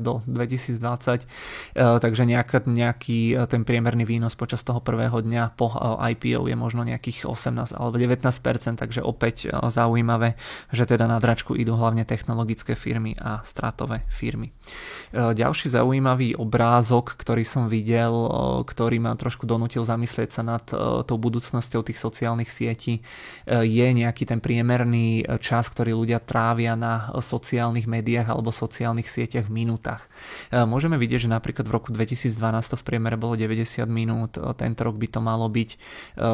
[0.02, 5.70] do 2020, e, takže nejaká, nejaký e, ten priemerný výnos počas toho prvého dňa po
[5.70, 5.78] e,
[6.18, 10.42] IPO je možno nejakých 18 alebo 19%, takže opäť zaujímavé,
[10.74, 14.50] že teda na dračku idú hlavne technologické firmy a stratové firmy.
[15.14, 18.14] Ďalší zaujímavý obrázok, ktorý som videl,
[18.66, 20.66] ktorý ma trošku donutil zamyslieť sa nad
[21.06, 23.02] tou budúcnosťou tých sociálnych sietí,
[23.50, 29.66] je nejaký ten priemerný čas, ktorý ľudia trávia na sociálnych médiách alebo sociálnych sieťach v
[29.66, 30.12] minútach.
[30.52, 32.36] E, môžeme vidieť, že napríklad v roku 2012
[32.72, 35.78] to v priemere bolo 90 minút, e, tento rok by to malo byť e,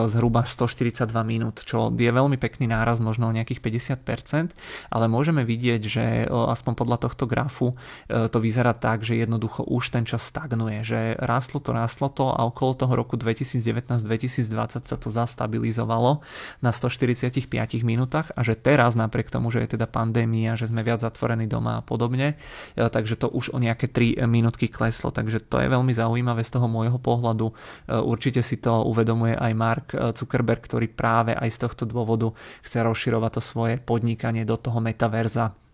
[0.09, 4.53] zhruba 142 minút, čo je veľmi pekný náraz, možno o nejakých 50%,
[4.91, 10.03] ale môžeme vidieť, že aspoň podľa tohto grafu to vyzerá tak, že jednoducho už ten
[10.03, 16.21] čas stagnuje, že rástlo to, rástlo to a okolo toho roku 2019-2020 sa to zastabilizovalo
[16.59, 17.47] na 145
[17.85, 21.47] minútach a že teraz napriek tomu, že je teda pandémia, že sme sme viac zatvorení
[21.47, 22.35] doma a podobne,
[22.75, 26.59] e, takže to už o nejaké 3 minútky kleslo, takže to je veľmi zaujímavé z
[26.59, 27.47] toho môjho pohľadu.
[27.47, 27.53] E,
[27.95, 33.39] určite si to uvedomuje aj Mark Zuckerberg, ktorý práve aj z tohto dôvodu chce rozširovať
[33.39, 35.64] to svoje podnikanie do toho metaverza E,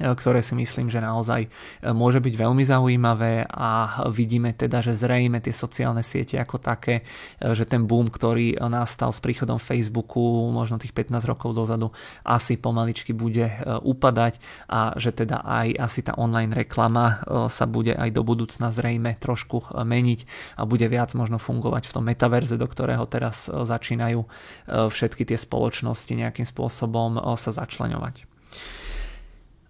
[0.00, 1.48] ktoré si myslím, že naozaj e,
[1.92, 7.04] môže byť veľmi zaujímavé a vidíme teda, že zrejme tie sociálne siete ako také,
[7.38, 11.92] e, že ten boom, ktorý nastal s príchodom Facebooku možno tých 15 rokov dozadu,
[12.24, 13.50] asi pomaličky bude
[13.82, 14.38] upadať
[14.70, 19.74] a že teda aj asi tá online reklama sa bude aj do budúcna zrejme trošku
[19.74, 20.20] meniť
[20.56, 24.22] a bude viac možno fungovať v tom metaverze, do ktorého teraz začínajú
[24.70, 28.29] všetky tie spoločnosti nejakým spôsobom sa začleňovať.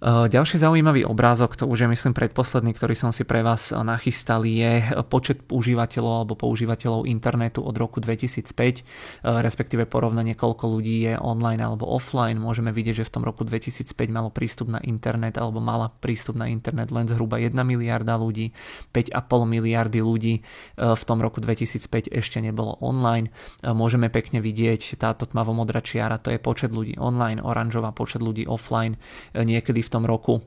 [0.01, 4.49] Eh, ďalší zaujímavý obrázok, to už je myslím predposledný, ktorý som si pre vás nachystal,
[4.49, 4.81] je
[5.13, 11.61] počet užívateľov alebo používateľov internetu od roku 2005, eh, respektíve porovnanie, koľko ľudí je online
[11.61, 12.41] alebo offline.
[12.41, 16.49] Môžeme vidieť, že v tom roku 2005 malo prístup na internet alebo mala prístup na
[16.49, 18.57] internet len zhruba 1 miliarda ľudí,
[18.97, 23.29] 5,5 miliardy ľudí eh, v tom roku 2005 ešte nebolo online.
[23.61, 28.97] Môžeme pekne vidieť táto tmavomodrá čiara, to je počet ľudí online, oranžová počet ľudí offline,
[29.37, 30.39] niekedy v v tom roku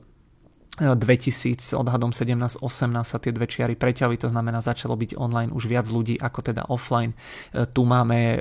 [0.74, 2.58] 2000, odhadom 17-18
[3.06, 6.66] sa tie dve čiary preťali, to znamená začalo byť online už viac ľudí ako teda
[6.66, 7.14] offline.
[7.54, 8.38] E, tu máme e,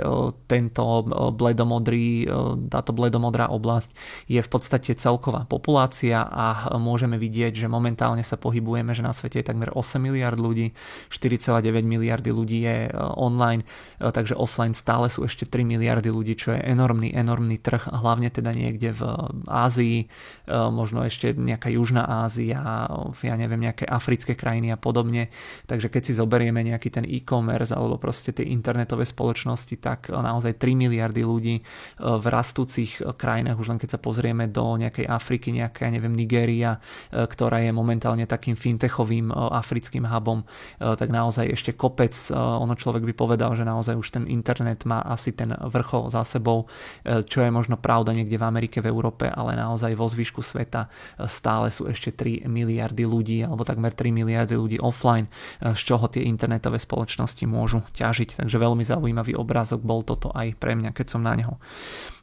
[0.50, 2.26] tento e, bledomodrý,
[2.74, 3.94] táto bledomodrá oblasť
[4.26, 9.46] je v podstate celková populácia a môžeme vidieť, že momentálne sa pohybujeme, že na svete
[9.46, 10.74] je takmer 8 miliard ľudí,
[11.14, 13.62] 4,9 miliardy ľudí je online,
[14.02, 18.56] takže offline stále sú ešte 3 miliardy ľudí, čo je enormný, enormný trh, hlavne teda
[18.58, 19.02] niekde v
[19.46, 20.10] Ázii,
[20.50, 25.28] možno ešte nejaká južná Ázia, Ázia, ja neviem, nejaké africké krajiny a podobne.
[25.68, 30.80] Takže keď si zoberieme nejaký ten e-commerce alebo proste tie internetové spoločnosti, tak naozaj 3
[30.80, 31.64] miliardy ľudí e,
[32.00, 36.80] v rastúcich krajinách, už len keď sa pozrieme do nejakej Afriky, nejaká, ja neviem, Nigéria,
[37.12, 40.46] e, ktorá je momentálne takým fintechovým e, africkým hubom,
[40.80, 45.32] tak naozaj ešte kopec, ono človek by povedal, že naozaj už ten internet má asi
[45.34, 46.68] ten vrchol za sebou,
[47.04, 50.92] čo je možno pravda niekde v Amerike, v Európe, ale naozaj vo zvyšku sveta
[51.26, 55.28] stále sú ešte 3 miliardy ľudí alebo takmer 3 miliardy ľudí offline,
[55.60, 58.40] z čoho tie internetové spoločnosti môžu ťažiť.
[58.40, 61.58] Takže veľmi zaujímavý obrázok bol toto aj pre mňa, keď som na neho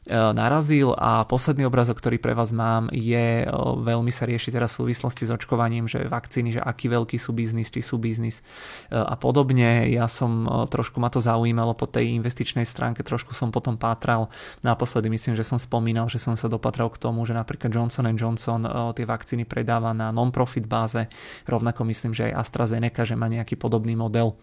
[0.09, 3.47] narazil a posledný obrazok, ktorý pre vás mám, je e,
[3.85, 7.69] veľmi sa rieši teraz v súvislosti s očkovaním, že vakcíny, že aký veľký sú biznis,
[7.69, 8.41] či sú biznis
[8.89, 9.85] e, a podobne.
[9.93, 14.33] Ja som trošku ma to zaujímalo po tej investičnej stránke, trošku som potom pátral.
[14.65, 18.65] Naposledy myslím, že som spomínal, že som sa dopatral k tomu, že napríklad Johnson Johnson
[18.97, 21.05] tie vakcíny predáva na non-profit báze.
[21.45, 24.33] Rovnako myslím, že aj AstraZeneca, že má nejaký podobný model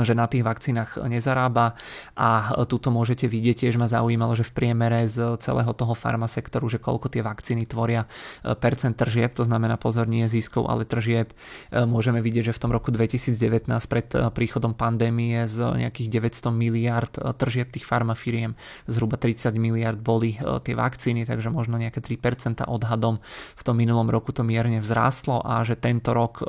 [0.00, 1.76] že na tých vakcínach nezarába
[2.16, 6.80] a tuto môžete vidieť, tiež ma zaujímalo, že v priemere z celého toho farmasektoru, že
[6.80, 8.08] koľko tie vakcíny tvoria
[8.40, 11.36] e, percent tržieb, to znamená pozor nie ziskov, ale tržieb.
[11.68, 16.48] E, môžeme vidieť, že v tom roku 2019 pred e, príchodom pandémie z nejakých 900
[16.56, 18.56] miliard tržieb tých farmafiriem
[18.88, 23.20] zhruba 30 miliard boli tie vakcíny, takže možno nejaké 3% odhadom
[23.58, 26.40] v tom minulom roku to mierne vzrástlo a že tento rok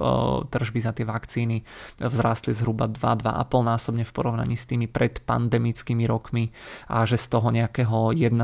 [0.47, 1.65] tržby za tie vakcíny
[1.99, 6.51] vzrástli zhruba 2 2,5 násobne v porovnaní s tými predpandemickými rokmi
[6.91, 8.35] a že z toho nejakého 1,05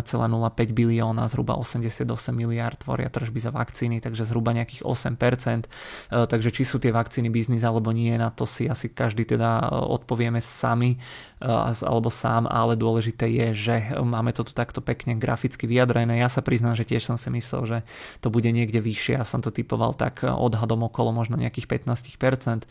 [0.72, 5.68] bilióna zhruba 88 miliard tvoria tržby za vakcíny, takže zhruba nejakých 8%.
[5.68, 9.60] E, takže či sú tie vakcíny biznis alebo nie, na to si asi každý teda
[9.60, 10.98] e, odpovieme sami e,
[11.39, 16.19] alebo sám, ale dôležité je, že máme to tu takto pekne graficky vyjadrené.
[16.19, 17.78] Ja sa priznám, že tiež som si myslel, že
[18.19, 19.19] to bude niekde vyššie.
[19.19, 22.67] Ja som to typoval tak odhadom okolo možno nejakých 15%,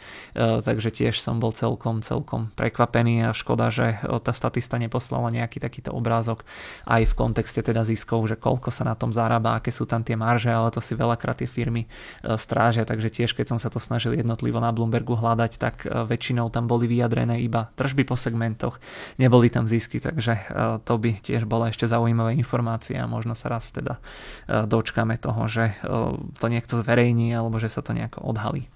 [0.65, 5.63] takže tiež som bol celkom, celkom prekvapený a škoda, že e, tá statista neposlala nejaký
[5.63, 6.43] takýto obrázok
[6.85, 10.19] aj v kontexte teda ziskov, že koľko sa na tom zarába, aké sú tam tie
[10.19, 11.89] marže, ale to si veľakrát tie firmy e,
[12.35, 16.51] strážia, takže tiež keď som sa to snažil jednotlivo na Bloombergu hľadať, tak e, väčšinou
[16.51, 18.19] tam boli vyjadrené iba tržby po
[18.59, 18.83] segmentoch,
[19.23, 20.35] neboli tam zisky, takže
[20.83, 24.03] to by tiež bola ešte zaujímavá informácia a možno sa raz teda
[24.51, 25.79] dočkame toho, že
[26.43, 28.67] to niekto zverejní alebo že sa to nejako odhalí.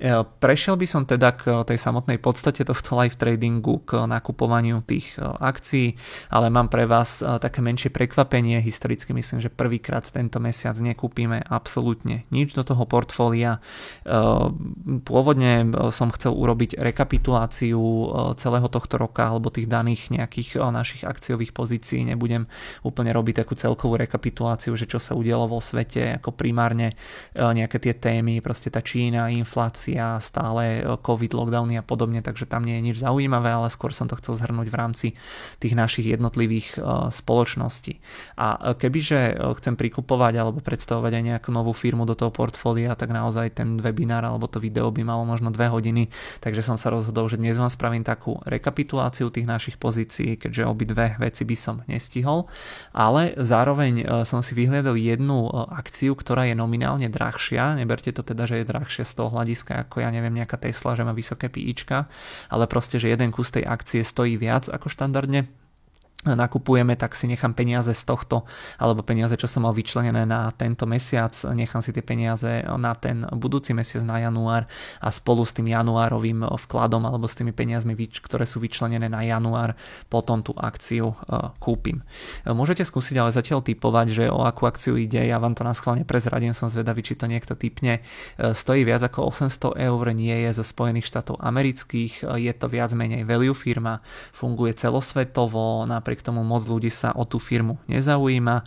[0.00, 5.20] E, prešiel by som teda k tej samotnej podstate tohto live tradingu, k nakupovaniu tých
[5.20, 6.00] e, akcií,
[6.32, 8.64] ale mám pre vás e, také menšie prekvapenie.
[8.64, 13.60] Historicky myslím, že prvýkrát tento mesiac nekúpime absolútne nič do toho portfólia.
[15.04, 15.52] Pôvodne
[15.92, 17.80] som chcel urobiť rekapituláciu
[18.38, 22.06] celého tohto roka alebo tých daných nejakých našich akciových pozícií.
[22.08, 22.48] Nebudem
[22.86, 26.94] úplne robiť takú celkovú rekapituláciu, že čo sa udialo vo svete, ako primárne
[27.34, 32.46] nejaké tie témy, proste tá Čína, inflácia, inflácia, stále e, covid, lockdowny a podobne, takže
[32.46, 35.06] tam nie je nič zaujímavé, ale skôr som to chcel zhrnúť v rámci
[35.58, 37.98] tých našich jednotlivých e, spoločností.
[38.38, 43.10] A e, kebyže chcem prikupovať alebo predstavovať aj nejakú novú firmu do toho portfólia, tak
[43.10, 47.26] naozaj ten webinár alebo to video by malo možno dve hodiny, takže som sa rozhodol,
[47.26, 52.46] že dnes vám spravím takú rekapituláciu tých našich pozícií, keďže obidve veci by som nestihol,
[52.94, 58.62] ale zároveň som si vyhliadol jednu akciu, ktorá je nominálne drahšia, neberte to teda, že
[58.62, 62.06] je drahšia z toho hľadiska, ako ja neviem nejaká Tesla, že má vysoké PIčka,
[62.52, 65.48] ale proste, že jeden kus tej akcie stojí viac ako štandardne
[66.24, 68.44] nakupujeme, tak si nechám peniaze z tohto,
[68.76, 73.24] alebo peniaze, čo som mal vyčlenené na tento mesiac, nechám si tie peniaze na ten
[73.32, 74.68] budúci mesiac na január
[75.00, 79.72] a spolu s tým januárovým vkladom alebo s tými peniazmi, ktoré sú vyčlenené na január,
[80.12, 81.16] potom tú akciu e,
[81.56, 82.04] kúpim.
[82.44, 85.72] E, môžete skúsiť ale zatiaľ typovať, že o akú akciu ide, ja vám to na
[85.72, 88.04] schválne prezradím, som zvedavý, či to niekto typne.
[88.36, 92.92] E, stojí viac ako 800 eur, nie je zo Spojených štátov amerických, je to viac
[92.92, 94.04] menej value firma,
[94.36, 98.56] funguje celosvetovo, napríklad napriek tomu moc ľudí sa o tú firmu nezaujíma.
[98.58, 98.64] E,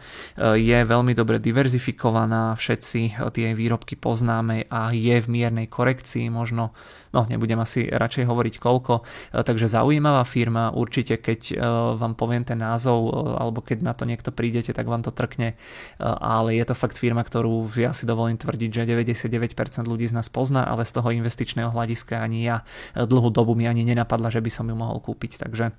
[0.63, 6.71] je veľmi dobre diverzifikovaná, všetci tie výrobky poznáme a je v miernej korekcii, možno,
[7.12, 11.56] no nebudem asi radšej hovoriť koľko, e, takže zaujímavá firma, určite keď e,
[11.99, 15.60] vám poviem ten názov, alebo keď na to niekto prídete, tak vám to trkne,
[15.99, 20.32] ale je to fakt firma, ktorú ja si dovolím tvrdiť, že 99% ľudí z nás
[20.32, 22.63] pozná, ale z toho investičného hľadiska ani ja
[22.95, 25.75] dlhú dobu mi ani nenapadla, že by som ju mohol kúpiť, takže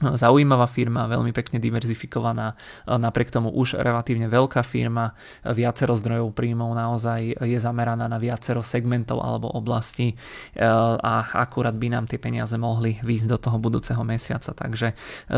[0.00, 5.14] Zaujímavá firma, veľmi pekne diverzifikovaná, napriek tomu už relatívne veľká firma,
[5.46, 10.16] viacero zdrojov príjmov naozaj je zameraná na viacero segmentov alebo oblastí e,
[10.98, 14.50] a akurát by nám tie peniaze mohli výjsť do toho budúceho mesiaca.
[14.50, 14.94] Takže e,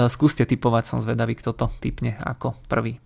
[0.09, 2.97] skúste typovať, som zvedavý, kto to typne ako prvý.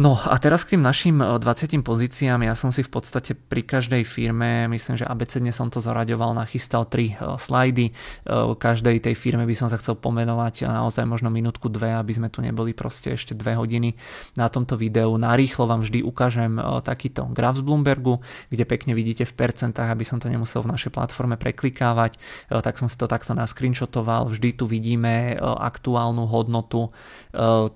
[0.00, 3.60] No a teraz k tým našim 20 eh, pozíciám, ja som si v podstate pri
[3.60, 9.12] každej firme, myslím, že abecedne som to zaraďoval, nachystal tri eh, slajdy, eh, každej tej
[9.12, 13.12] firme by som sa chcel pomenovať naozaj možno minútku dve, aby sme tu neboli proste
[13.12, 13.92] ešte dve hodiny
[14.40, 15.12] na tomto videu.
[15.12, 20.16] Narýchlo vám vždy ukážem takýto graf z Bloombergu, kde pekne vidíte v percentách, aby som
[20.16, 22.16] to nemusel v našej platforme preklikávať,
[22.48, 26.94] tak som si to takto naskrinšotoval, vždy tu vidíme aktuálnu hodnotu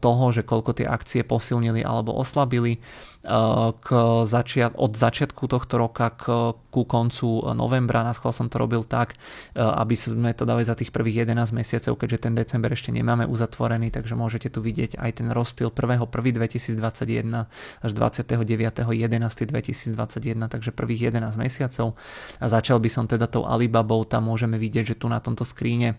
[0.00, 3.34] toho, že koľko tie akcie posilnili alebo alebo oslabili eh,
[3.82, 3.88] k
[4.22, 8.06] začiat- od začiatku tohto roka k, ku koncu novembra.
[8.06, 11.98] Na som to robil tak, eh, aby sme to dali za tých prvých 11 mesiacov,
[11.98, 17.50] keďže ten december ešte nemáme uzatvorený, takže môžete tu vidieť aj ten rozpil 1.1.2021
[17.82, 21.98] až 29.11.2021, takže prvých 11 mesiacov.
[22.38, 25.98] A začal by som teda tou Alibabou, tam môžeme vidieť, že tu na tomto skríne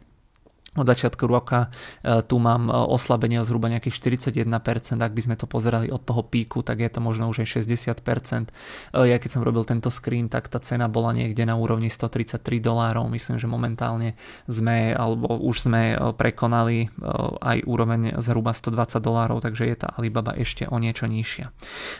[0.77, 1.67] od začiatku roka
[2.05, 4.47] e, tu mám e, oslabenie o zhruba nejakých 41%,
[5.03, 8.53] ak by sme to pozerali od toho píku, tak je to možno už aj 60%.
[8.95, 12.39] E, ja keď som robil tento screen, tak tá cena bola niekde na úrovni 133
[12.61, 16.87] dolárov, myslím, že momentálne sme, alebo už sme prekonali
[17.41, 21.45] aj úroveň zhruba 120 dolárov, takže je tá Alibaba ešte o niečo nižšia.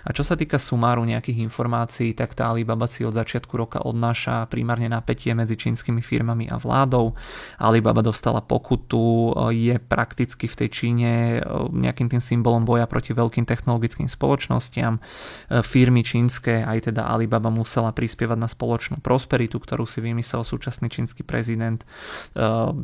[0.06, 4.46] A čo sa týka sumáru nejakých informácií, tak tá Alibaba si od začiatku roka odnáša
[4.48, 7.18] primárne napätie medzi čínskymi firmami a vládou.
[7.58, 13.16] Alibaba dostala pokutu pokutu je prakticky v tej Číne e, nejakým tým symbolom boja proti
[13.16, 15.00] veľkým technologickým spoločnostiam.
[15.48, 20.92] E, firmy čínske, aj teda Alibaba musela prispievať na spoločnú prosperitu, ktorú si vymyslel súčasný
[20.92, 21.80] čínsky prezident.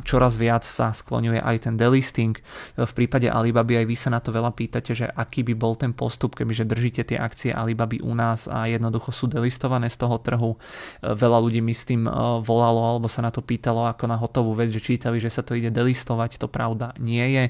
[0.08, 2.38] Čoraz viac sa skloňuje aj ten delisting.
[2.78, 5.92] V prípade Alibaby aj vy sa na to veľa pýtate, že aký by bol ten
[5.92, 10.56] postup, kebyže držíte tie akcie Alibaby u nás a jednoducho sú delistované z toho trhu.
[11.02, 12.06] Veľa ľudí mi s tým
[12.40, 15.58] volalo alebo sa na to pýtalo ako na hotovú vec, že čítali, že sa to
[15.58, 17.44] ide delistovať, to pravda nie je.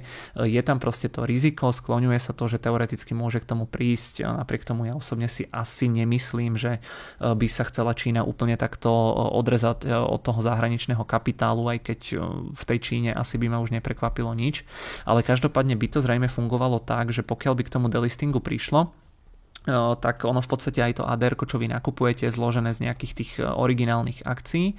[0.49, 4.25] Je tam proste to riziko, skloňuje sa to, že teoreticky môže k tomu prísť.
[4.25, 6.81] Napriek tomu ja osobne si asi nemyslím, že e,
[7.21, 12.01] by sa chcela Čína úplne takto e, odrezať e, od toho zahraničného kapitálu, aj keď
[12.51, 14.65] v tej Číne asi by ma už neprekvapilo nič.
[15.05, 19.04] Ale každopádne by to zrejme fungovalo tak, že pokiaľ by k tomu delistingu prišlo,
[19.97, 23.33] tak ono v podstate aj to ADR, čo vy nakupujete, je zložené z nejakých tých
[23.41, 24.75] e, originálnych akcií, e,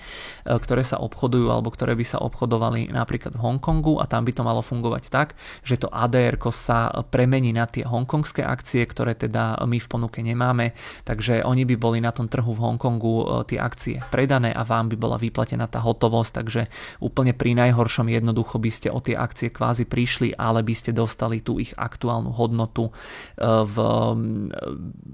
[0.45, 4.45] ktoré sa obchodujú alebo ktoré by sa obchodovali napríklad v Hongkongu a tam by to
[4.45, 5.33] malo fungovať tak,
[5.65, 10.77] že to ADR sa premení na tie hongkongské akcie, ktoré teda my v ponuke nemáme,
[11.01, 14.93] takže oni by boli na tom trhu v Hongkongu e, tie akcie predané a vám
[14.93, 16.61] by bola vyplatená tá hotovosť, takže
[17.01, 21.41] úplne pri najhoršom jednoducho by ste o tie akcie kvázi prišli, ale by ste dostali
[21.41, 22.93] tú ich aktuálnu hodnotu
[23.41, 23.75] v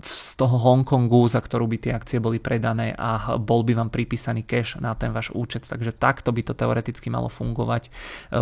[0.02, 4.42] z toho Hongkongu, za ktorú by tie akcie boli predané a bol by vám pripísaný
[4.42, 5.70] cash na ten váš účet.
[5.70, 7.88] Takže takto by to teoreticky malo fungovať.
[7.88, 7.90] E,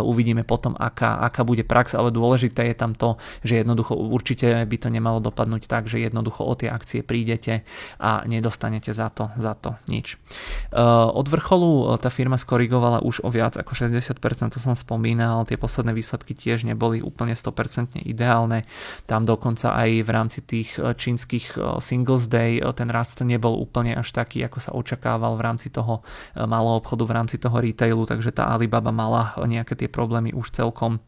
[0.00, 4.76] uvidíme potom, aká, aká bude prax, ale dôležité je tam to, že jednoducho určite by
[4.80, 7.68] to nemalo dopadnúť tak, že jednoducho o tie akcie prídete
[8.00, 10.16] a nedostanete za to, za to nič.
[10.16, 10.80] E,
[11.12, 14.16] od vrcholu tá firma skorigovala už o viac ako 60%,
[14.56, 18.64] to som spomínal, tie posledné výsledky tiež neboli úplne 100% ideálne.
[19.04, 23.58] Tam dokonca aj v rámci tých či čínskych eh, Singles Day eh, ten rast nebol
[23.58, 27.58] úplne až taký, ako sa očakával v rámci toho eh, malého obchodu, v rámci toho
[27.58, 31.02] retailu, takže tá Alibaba mala nejaké tie problémy už celkom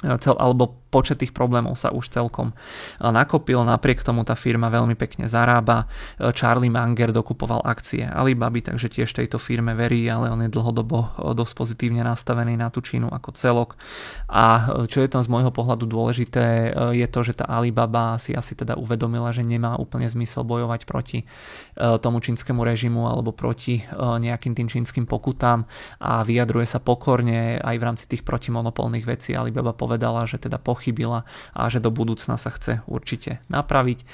[0.00, 2.50] cel, alebo počet tých problémov sa už celkom
[2.98, 5.86] nakopil, napriek tomu tá firma veľmi pekne zarába.
[6.34, 11.54] Charlie Munger dokupoval akcie Alibaby, takže tiež tejto firme verí, ale on je dlhodobo dosť
[11.54, 13.78] pozitívne nastavený na tú Čínu ako celok.
[14.26, 18.58] A čo je tam z môjho pohľadu dôležité, je to, že tá Alibaba si asi
[18.58, 21.22] teda uvedomila, že nemá úplne zmysel bojovať proti
[21.78, 25.70] tomu čínskemu režimu alebo proti nejakým tým čínskym pokutám
[26.02, 29.38] a vyjadruje sa pokorne aj v rámci tých protimonopolných vecí.
[29.38, 34.00] Alibaba povedala, že teda po pochybila a že do budúcna sa chce určite napraviť.
[34.00, 34.04] E,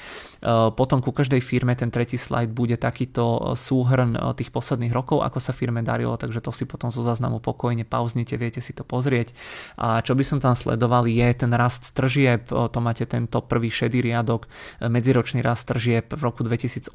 [0.75, 5.39] potom ku každej firme ten tretí slajd bude takýto súhrn e, tých posledných rokov, ako
[5.39, 9.31] sa firme darilo, takže to si potom zo záznamu pokojne pauznite, viete si to pozrieť.
[9.79, 13.71] A čo by som tam sledoval je ten rast tržieb, e, to máte tento prvý
[13.71, 14.51] šedý riadok,
[14.83, 16.91] medziročný rast tržieb v roku 2018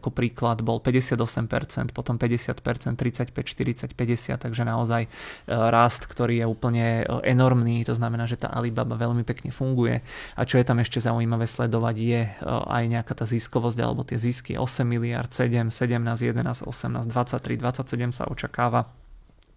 [0.00, 5.02] ako príklad bol 58%, potom 50%, 35, 40, 50, takže naozaj
[5.50, 6.86] rast, ktorý je úplne
[7.26, 10.00] enormný, to znamená, že tá Alibaba veľmi pekne funguje.
[10.38, 14.16] A čo je tam ešte zaujímavé sledovať je e, aj nejaká tá ziskovosť alebo tie
[14.16, 16.00] zisky 8 miliard, 7, 17,
[16.32, 19.03] 11, 18, 23, 27 sa očakáva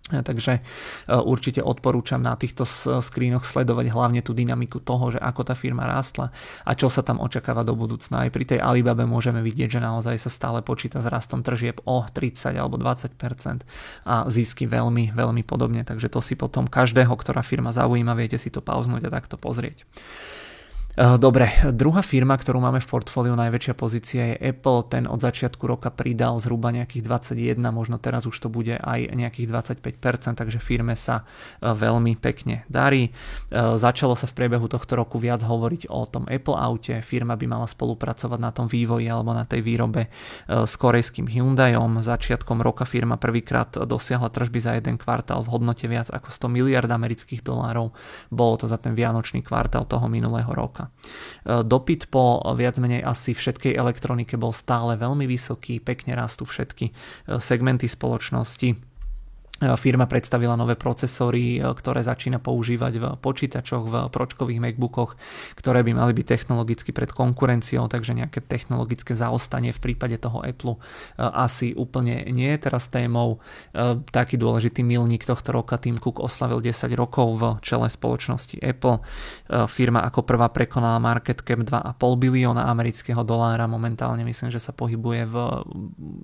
[0.08, 0.62] Takže e,
[1.12, 2.64] určite odporúčam na týchto
[3.04, 6.32] screenoch sledovať hlavne tú dynamiku toho, že ako tá firma rástla
[6.64, 8.24] a čo sa tam očakáva do budúcna.
[8.24, 12.08] Aj pri tej Alibabe môžeme vidieť, že naozaj sa stále počíta s rastom tržieb o
[12.08, 13.68] 30 alebo 20%
[14.08, 15.84] a zisky veľmi, veľmi podobne.
[15.84, 19.84] Takže to si potom každého, ktorá firma zaujíma, viete si to pauznúť a takto pozrieť.
[20.98, 21.46] Eh, dobre,
[21.78, 24.82] druhá firma, ktorú máme v portfóliu, najväčšia pozícia je Apple.
[24.90, 29.46] Ten od začiatku roka pridal zhruba nejakých 21, možno teraz už to bude aj nejakých
[29.78, 33.14] 25%, takže firme sa eh, veľmi pekne darí.
[33.14, 36.98] Eh, začalo sa v priebehu tohto roku viac hovoriť o tom Apple aute.
[37.06, 40.10] Firma by mala spolupracovať na tom vývoji alebo na tej výrobe
[40.50, 42.02] s korejským Hyundaiom.
[42.02, 46.90] Začiatkom roka firma prvýkrát dosiahla tržby za jeden kvartál v hodnote viac ako 100 miliard
[46.90, 47.94] amerických dolárov.
[48.34, 50.87] Bolo to za ten vianočný kvartál toho minulého roka.
[50.88, 56.86] E, dopyt po viac menej asi všetkej elektronike bol stále veľmi vysoký, pekne rastú všetky
[56.90, 56.94] e,
[57.38, 58.87] segmenty spoločnosti
[59.58, 65.18] Firma predstavila nové procesory, ktoré začína používať v počítačoch, v pročkových MacBookoch,
[65.58, 70.78] ktoré by mali byť technologicky pred konkurenciou, takže nejaké technologické zaostanie v prípade toho Apple
[71.18, 73.42] asi úplne nie je teraz témou.
[74.14, 79.02] Taký dôležitý milník tohto roka Tim Cook oslavil 10 rokov v čele spoločnosti Apple.
[79.66, 83.66] Firma ako prvá prekonala market cap 2,5 bilióna amerického dolára.
[83.66, 85.36] Momentálne myslím, že sa pohybuje v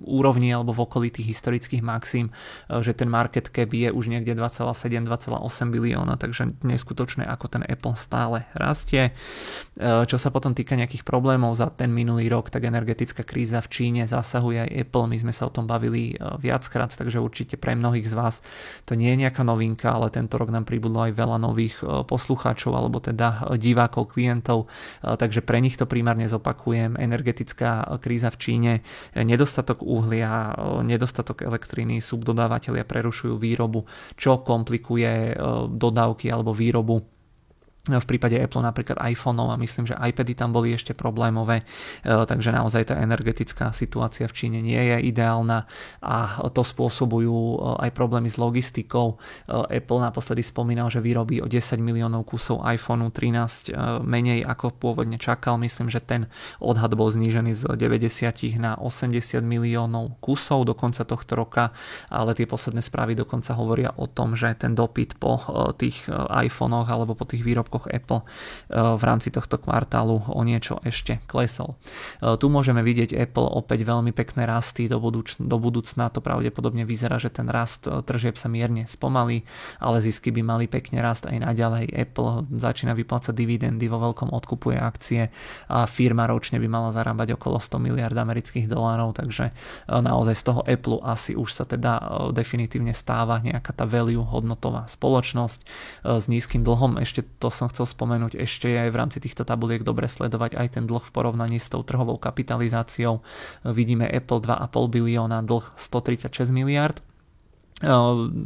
[0.06, 2.30] úrovni alebo v okolí tých historických maxim,
[2.70, 8.46] že ten market cap je už niekde 2,7-2,8 bilióna, takže neskutočné, ako ten Apple stále
[8.54, 9.10] rastie.
[9.74, 13.68] E, čo sa potom týka nejakých problémov za ten minulý rok, tak energetická kríza v
[13.72, 17.74] Číne zasahuje aj Apple, my sme sa o tom bavili e, viackrát, takže určite pre
[17.74, 18.34] mnohých z vás
[18.84, 22.72] to nie je nejaká novinka, ale tento rok nám pribudlo aj veľa nových e, poslucháčov
[22.76, 24.68] alebo teda divákov, klientov,
[25.00, 27.00] takže pre nich to primárne zopakujem.
[27.00, 28.72] Energetická kríza v Číne,
[29.16, 30.54] nedostatok uhlia,
[30.84, 33.86] nedostatok elektriny, subdodávateľia prerušujú prerušujú výrobu,
[34.18, 35.34] čo komplikuje e,
[35.70, 37.13] dodávky alebo výrobu
[37.84, 41.64] v prípade Apple napríklad iPhoneov a myslím, že iPady tam boli ešte problémové, e,
[42.08, 45.68] takže naozaj tá energetická situácia v Číne nie je ideálna
[46.00, 49.20] a to spôsobujú e, aj problémy s logistikou.
[49.44, 55.20] E, Apple naposledy spomínal, že vyrobí o 10 miliónov kusov iPhoneu 13 menej ako pôvodne
[55.20, 55.60] čakal.
[55.60, 56.32] Myslím, že ten
[56.64, 61.76] odhad bol znížený z 90 na 80 miliónov kusov do konca tohto roka,
[62.08, 65.36] ale tie posledné správy dokonca hovoria o tom, že ten dopyt po
[65.76, 70.78] tých iPhonech alebo po tých výrobkoch výrobkoch Apple eh, v rámci tohto kvartálu o niečo
[70.86, 71.74] ešte klesol.
[72.22, 76.08] Eh, tu môžeme vidieť Apple opäť veľmi pekné rasty do, budúč- do budúcna.
[76.14, 79.42] To pravdepodobne vyzerá, že ten rast eh, tržieb sa mierne spomalí,
[79.82, 81.90] ale zisky by mali pekne rast aj naďalej.
[81.90, 85.34] Apple začína vyplácať dividendy, vo veľkom odkupuje akcie
[85.66, 89.50] a firma ročne by mala zarábať okolo 100 miliard amerických dolárov, takže
[89.88, 91.98] naozaj z toho Apple asi už sa teda
[92.30, 95.60] definitívne stáva nejaká tá value hodnotová spoločnosť
[96.04, 97.00] s nízkym dlhom.
[97.00, 100.76] Ešte to som som chcel spomenúť, ešte je v rámci týchto tabuliek dobre sledovať aj
[100.76, 103.24] ten dlh v porovnaní s tou trhovou kapitalizáciou.
[103.64, 107.00] Vidíme Apple 2,5 bilióna, dlh 136 miliard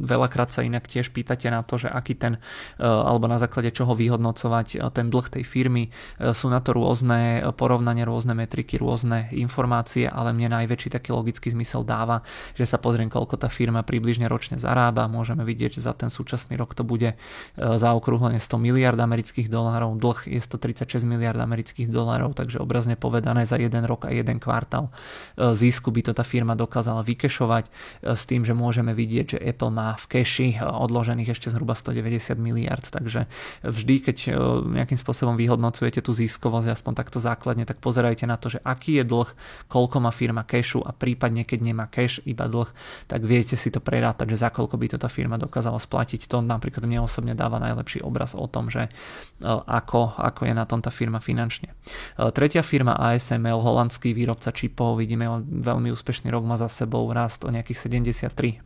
[0.03, 2.43] Veľakrát sa inak tiež pýtate na to, že aký ten,
[2.82, 5.95] alebo na základe čoho vyhodnocovať ten dlh tej firmy.
[6.34, 11.86] Sú na to rôzne porovnania, rôzne metriky, rôzne informácie, ale mne najväčší taký logický zmysel
[11.86, 12.26] dáva,
[12.59, 15.07] že sa pozriem, koľko tá firma približne ročne zarába.
[15.07, 17.14] Môžeme vidieť, že za ten súčasný rok to bude
[17.55, 23.55] zaokrúhlenie 100 miliard amerických dolárov, dlh je 136 miliard amerických dolárov, takže obrazne povedané za
[23.55, 24.91] jeden rok a jeden kvartál
[25.39, 27.70] zisku by to tá firma dokázala vykešovať
[28.03, 31.76] s tým, že môžeme vidieť vidieť, že Apple má v keši eh, odložených ešte zhruba
[31.76, 33.29] 190 miliard, takže
[33.61, 34.35] vždy, keď eh,
[34.81, 39.05] nejakým spôsobom vyhodnocujete tú ziskovosť, aspoň takto základne, tak pozerajte na to, že aký je
[39.05, 39.29] dlh,
[39.68, 42.68] koľko má firma kešu a prípadne, keď nemá keš, iba dlh,
[43.05, 46.24] tak viete si to prerátať, že za koľko by to tá firma dokázala splatiť.
[46.33, 50.64] To napríklad mne osobne dáva najlepší obraz o tom, že eh, ako, ako je na
[50.64, 51.74] tom tá firma finančne.
[52.16, 57.51] Tretia firma ASML, holandský výrobca čipov, vidíme veľmi úspešný rok má za sebou rast o
[57.51, 58.62] nejakých 73%,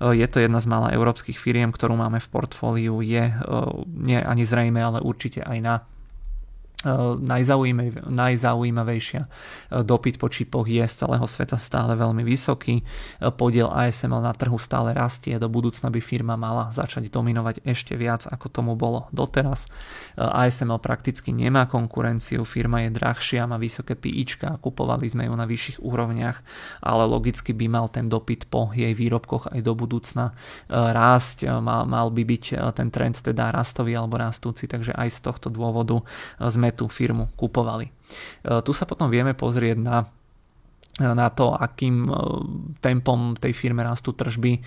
[0.00, 2.98] je to jedna z mála európskych firiem, ktorú máme v portfóliu.
[3.02, 3.30] Je
[3.94, 5.97] nie ani zrejme, ale určite aj na E,
[8.08, 9.22] najzaujímavejšia.
[9.26, 9.28] E,
[9.82, 12.78] dopyt po čipoch je z celého sveta stále veľmi vysoký.
[12.78, 12.84] E,
[13.34, 15.34] podiel ASML na trhu stále rastie.
[15.42, 19.66] Do budúcna by firma mala začať dominovať ešte viac, ako tomu bolo doteraz.
[20.14, 25.82] ASML prakticky nemá konkurenciu, firma je drahšia, má vysoké PIčka, kupovali sme ju na vyšších
[25.82, 26.42] úrovniach,
[26.82, 30.30] ale logicky by mal ten dopyt po jej výrobkoch aj do budúcna
[30.70, 31.46] rásť.
[31.58, 36.02] Mal, mal by byť ten trend teda rastový alebo rastúci, takže aj z tohto dôvodu
[36.38, 37.88] sme sme tú firmu kupovali.
[37.88, 37.92] E,
[38.60, 40.04] tu sa potom vieme pozrieť na
[40.98, 42.12] na to, akým e,
[42.82, 44.58] tempom tej firme rastú tržby.
[44.58, 44.60] E,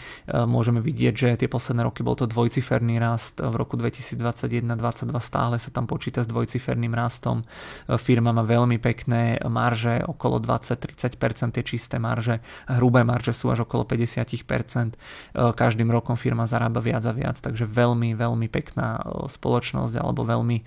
[0.48, 3.44] môžeme vidieť, že tie posledné roky bol to dvojciferný rast.
[3.44, 7.44] V roku 2021-2022 stále sa tam počíta s dvojciferným rastom.
[7.44, 12.40] E, firma má veľmi pekné marže, okolo 20-30% tie čisté marže.
[12.72, 14.96] Hrubé marže sú až okolo 50%.
[15.36, 20.58] Každým rokom firma zarába viac a viac, takže veľmi, veľmi pekná spoločnosť alebo veľmi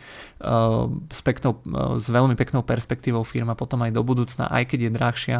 [1.08, 1.60] s, peknou,
[1.96, 5.38] s veľmi peknou perspektívou firma potom aj do budúcna, aj keď je drahšia,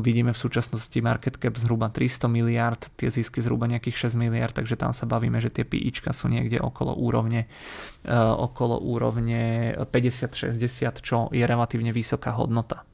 [0.00, 4.78] vidíme v súčasnosti market cap zhruba 300 miliard, tie zisky zhruba nejakých 6 miliard, takže
[4.78, 11.28] tam sa bavíme, že tie PIčka sú niekde okolo úrovne, eh, okolo úrovne 50-60, čo
[11.34, 12.84] je relatívne vysoká hodnota.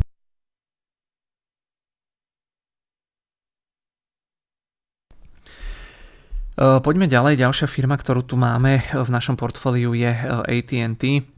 [6.55, 7.35] Eh, poďme ďalej.
[7.35, 10.15] Ďalšia firma, ktorú tu máme v našom portfóliu je
[10.47, 11.34] AT&T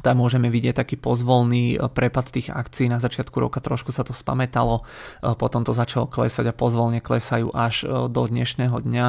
[0.00, 2.88] tam môžeme vidieť taký pozvolný e, prepad tých akcií.
[2.88, 4.82] Na začiatku roka trošku sa to spametalo,
[5.20, 9.06] e, potom to začalo klesať a pozvolne klesajú až e, do dnešného dňa.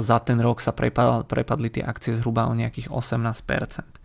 [0.00, 3.97] Za ten rok sa prepadli tie akcie zhruba o nejakých 18%.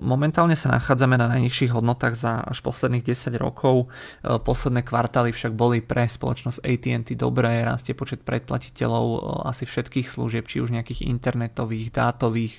[0.00, 3.92] Momentálne sa nachádzame na najnižších hodnotách za až posledných 10 rokov.
[4.24, 10.64] Posledné kvartály však boli pre spoločnosť AT&T dobré, rastie počet predplatiteľov asi všetkých služieb, či
[10.64, 12.54] už nejakých internetových, dátových,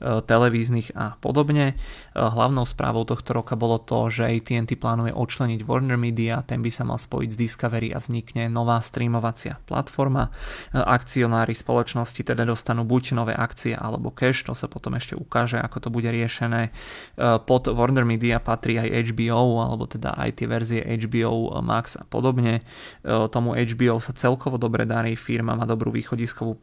[0.00, 1.76] televíznych a podobne.
[2.16, 6.84] Hlavnou správou tohto roka bolo to, že AT&T plánuje odčleniť Warner Media, ten by sa
[6.84, 10.32] mal spojiť s Discovery a vznikne nová streamovacia platforma.
[10.72, 15.78] Akcionári spoločnosti teda dostanú buď nové akcie alebo cash, to sa potom ešte ukáže, ako
[15.82, 16.70] to bude riešené.
[17.18, 22.62] Pod Warner Media patrí aj HBO, alebo teda aj tie verzie HBO Max a podobne.
[23.04, 26.54] Tomu HBO sa celkovo dobre darí, firma má dobrú východiskovú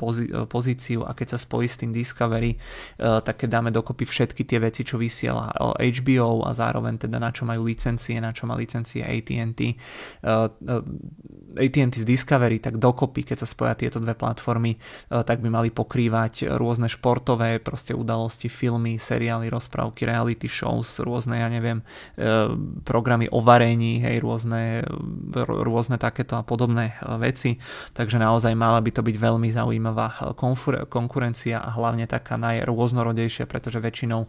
[0.47, 2.55] pozíciu a keď sa spojí s tým Discovery,
[2.97, 7.43] tak keď dáme dokopy všetky tie veci, čo vysiela HBO a zároveň teda na čo
[7.43, 9.59] majú licencie, na čo má licencie AT&T.
[11.53, 14.79] AT&T z Discovery, tak dokopy, keď sa spoja tieto dve platformy,
[15.09, 21.49] tak by mali pokrývať rôzne športové proste udalosti, filmy, seriály, rozprávky, reality shows, rôzne, ja
[21.49, 21.81] neviem,
[22.85, 24.85] programy o varení, hej, rôzne,
[25.45, 27.57] rôzne takéto a podobné veci.
[27.93, 30.35] Takže naozaj mala by to byť veľmi zaujímavá
[30.89, 34.27] konkurencia a hlavne taká najrôznorodejšia, pretože väčšinou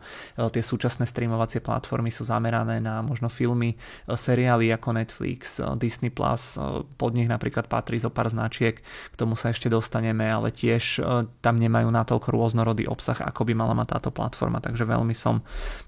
[0.51, 6.11] tie súčasné streamovacie platformy sú zamerané na možno filmy, e, seriály ako Netflix, e, Disney+,
[6.11, 10.51] Plus, e, pod nich napríklad patrí zo pár značiek, k tomu sa ešte dostaneme, ale
[10.55, 11.03] tiež
[11.41, 15.41] tam nemajú natoľko rôznorodý obsah, ako by mala mať táto platforma, takže veľmi som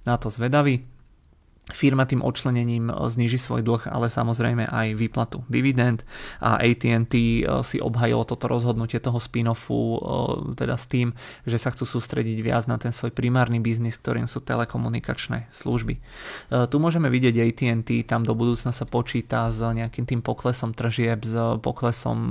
[0.08, 0.95] na to zvedavý.
[1.66, 6.06] Firma tým odčlenením e, zniží svoj dlh, ale samozrejme aj výplatu dividend
[6.38, 9.98] a AT&T e, si obhajilo toto rozhodnutie toho spin-offu e,
[10.54, 11.10] teda s tým,
[11.42, 15.98] že sa chcú sústrediť viac na ten svoj primárny biznis, ktorým sú telekomunikačné služby.
[16.70, 21.34] Tu môžeme vidieť AT&T, tam do budúcna sa počíta s nejakým tým poklesom tržieb, s
[21.66, 22.30] poklesom,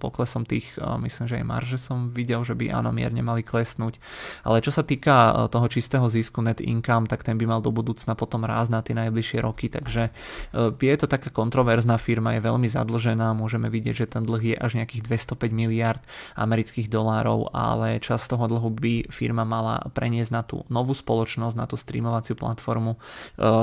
[0.00, 4.00] poklesom tých, myslím, že aj marže som videl, že by áno, mierne mali klesnúť.
[4.48, 8.16] Ale čo sa týka toho čistého zisku net income, tak ten by mal do budúcna
[8.16, 10.14] potom rásť na tie najbližšie roky, takže
[10.54, 14.56] e, je to taká kontroverzná firma, je veľmi zadlžená, môžeme vidieť, že ten dlh je
[14.56, 15.02] až nejakých
[15.34, 15.98] 205 miliard
[16.38, 21.66] amerických dolárov, ale čas toho dlhu by firma mala preniesť na tú novú spoločnosť, na
[21.66, 22.98] tú streamovaciu platformu, e,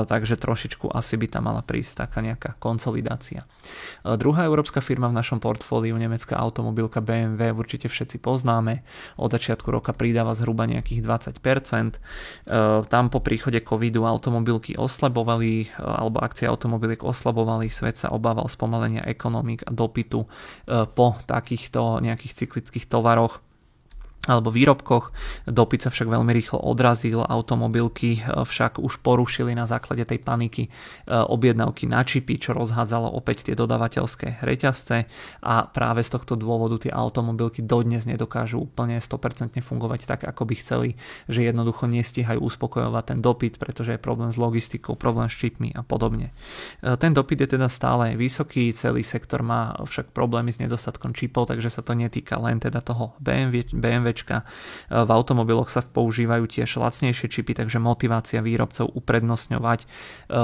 [0.04, 3.48] takže trošičku asi by tam mala prísť taká nejaká konsolidácia.
[4.04, 8.84] E, druhá európska firma v našom portfóliu, nemecká automobilka BMW, určite všetci poznáme,
[9.16, 11.00] od začiatku roka pridáva zhruba nejakých
[11.40, 12.02] 20%.
[12.90, 19.62] Tam po príchode covidu automobilky oslabovali, alebo akcie automobiliek oslabovali, svet sa obával spomalenia ekonomik
[19.62, 20.28] a dopytu e,
[20.90, 23.38] po takýchto nejakých cyklických tovaroch
[24.28, 25.16] alebo výrobkoch.
[25.48, 30.68] Dopyt sa však veľmi rýchlo odrazil, automobilky e, však už porušili na základe tej paniky
[30.68, 30.70] e,
[31.08, 35.08] objednávky na čipy, čo rozhádzalo opäť tie dodavateľské reťazce
[35.40, 40.54] a práve z tohto dôvodu tie automobilky dodnes nedokážu úplne 100% fungovať tak, ako by
[40.60, 40.88] chceli,
[41.24, 45.80] že jednoducho nestihajú uspokojovať ten dopyt, pretože je problém s logistikou, problém s čipmi a
[45.80, 46.36] podobne.
[46.84, 51.48] E, ten dopyt je teda stále vysoký, celý sektor má však problémy s nedostatkom čipov,
[51.48, 54.09] takže sa to netýka len teda toho BMW, BMW
[54.90, 59.86] v automobiloch sa používajú tiež lacnejšie čipy, takže motivácia výrobcov uprednostňovať e,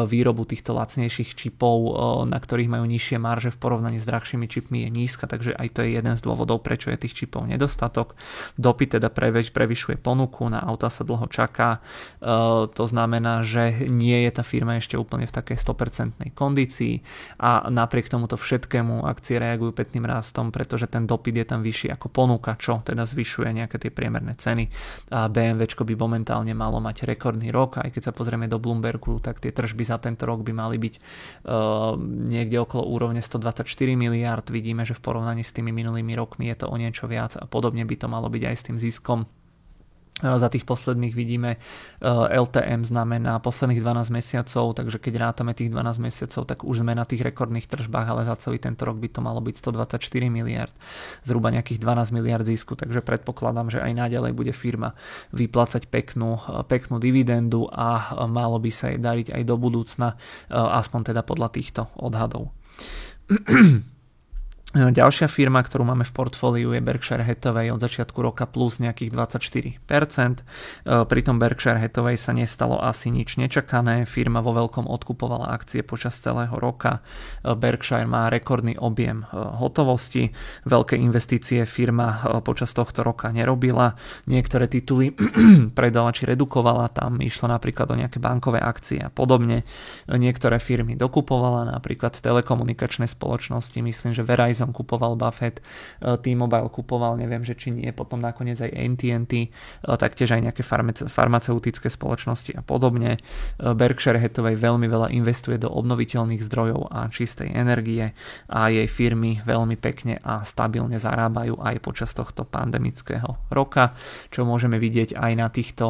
[0.07, 1.91] výrobu týchto lacnejších čipov, e,
[2.31, 5.81] na ktorých majú nižšie marže v porovnaní s drahšími čipmi je nízka, takže aj to
[5.83, 8.15] je jeden z dôvodov, prečo je tých čipov nedostatok.
[8.61, 9.11] Dopyt teda
[9.51, 11.79] prevyšuje ponuku, na auta sa dlho čaká,
[12.23, 17.01] e, to znamená, že nie je tá firma ešte úplne v takej 100% kondícii
[17.41, 22.13] a napriek tomuto všetkému akcie reagujú pekným rastom, pretože ten dopyt je tam vyšší ako
[22.13, 24.69] ponuka, čo teda zvyšuje nejaké tie priemerné ceny.
[25.11, 29.41] A BMW by momentálne malo mať rekordný rok, aj keď sa pozrieme do Bloombergu, tak
[29.41, 33.65] tie tržby za tento rok by mali byť uh, niekde okolo úrovne 124
[33.97, 34.45] miliard.
[34.53, 37.83] Vidíme, že v porovnaní s tými minulými rokmi je to o niečo viac a podobne
[37.89, 39.25] by to malo byť aj s tým ziskom
[40.17, 41.61] za tých posledných vidíme
[42.33, 47.05] LTM znamená posledných 12 mesiacov, takže keď rátame tých 12 mesiacov, tak už sme na
[47.05, 50.01] tých rekordných tržbách, ale za celý tento rok by to malo byť 124
[50.33, 50.73] miliard,
[51.21, 54.97] zhruba nejakých 12 miliard zisku, takže predpokladám, že aj naďalej bude firma
[55.37, 60.17] vyplácať peknú, peknú dividendu a malo by sa jej dariť aj do budúcna,
[60.49, 62.57] aspoň teda podľa týchto odhadov.
[64.77, 69.09] Ďalšia firma, ktorú máme v portfóliu je Berkshire Hathaway od začiatku roka plus nejakých
[69.89, 70.45] 24%.
[70.85, 74.05] Pri tom Berkshire Hathaway sa nestalo asi nič nečakané.
[74.05, 77.01] Firma vo veľkom odkupovala akcie počas celého roka.
[77.41, 80.37] Berkshire má rekordný objem hotovosti.
[80.69, 83.97] Veľké investície firma počas tohto roka nerobila.
[84.29, 85.17] Niektoré tituly
[85.79, 86.93] predala či redukovala.
[86.93, 89.65] Tam išlo napríklad o nejaké bankové akcie a podobne.
[90.05, 93.81] Niektoré firmy dokupovala, napríklad telekomunikačné spoločnosti.
[93.81, 95.63] Myslím, že Verizon tam kupoval Buffett,
[96.03, 99.49] e, T-Mobile kupoval, neviem, že či nie, potom nakoniec aj AT&T, e,
[99.87, 100.67] taktiež aj nejaké
[101.07, 103.23] farmaceutické spoločnosti a podobne.
[103.23, 108.11] E, Berkshire Hathaway veľmi veľa investuje do obnoviteľných zdrojov a čistej energie
[108.51, 113.95] a jej firmy veľmi pekne a stabilne zarábajú aj počas tohto pandemického roka,
[114.35, 115.87] čo môžeme vidieť aj na týchto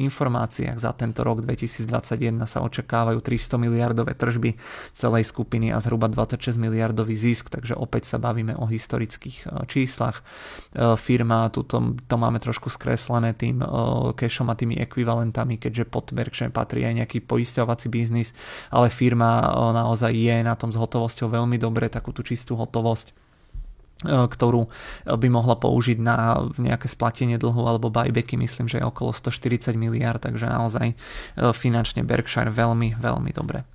[0.00, 0.80] informáciách.
[0.80, 4.56] Za tento rok 2021 sa očakávajú 300 miliardové tržby
[4.96, 10.20] celej skupiny a zhruba 26 miliardový zisk, takže opäť sa bavíme o historických e, číslach.
[10.20, 13.66] E, firma, tuto to máme trošku skreslené tým e,
[14.14, 18.36] cashom a tými ekvivalentami, keďže pod Berkshire patrí aj nejaký poisťovací biznis,
[18.70, 23.28] ale firma naozaj je na tom s hotovosťou veľmi dobre, takú tú čistú hotovosť
[23.98, 24.70] E, ktorú
[25.10, 30.22] by mohla použiť na nejaké splatenie dlhu alebo buybacky, myslím, že je okolo 140 miliard,
[30.22, 30.96] takže naozaj e,
[31.50, 33.66] finančne Berkshire veľmi, veľmi dobre.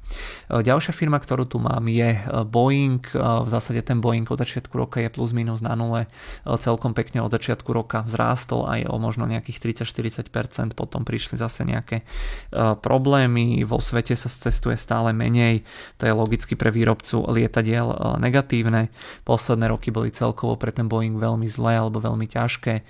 [0.50, 3.04] E, ďalšia firma, ktorú tu mám je Boeing.
[3.14, 6.08] V zásade ten Boeing od začiatku roka je plus minus na nule.
[6.46, 12.08] Celkom pekne od začiatku roka vzrástol aj o možno nejakých 30-40%, potom prišli zase nejaké
[12.54, 13.62] problémy.
[13.64, 15.64] Vo svete sa cestuje stále menej,
[15.98, 18.90] to je logicky pre výrobcu lietadiel negatívne.
[19.28, 22.74] Posledné roky boli celkovo pre ten Boeing veľmi zlé alebo veľmi ťažké.
[22.80, 22.84] E,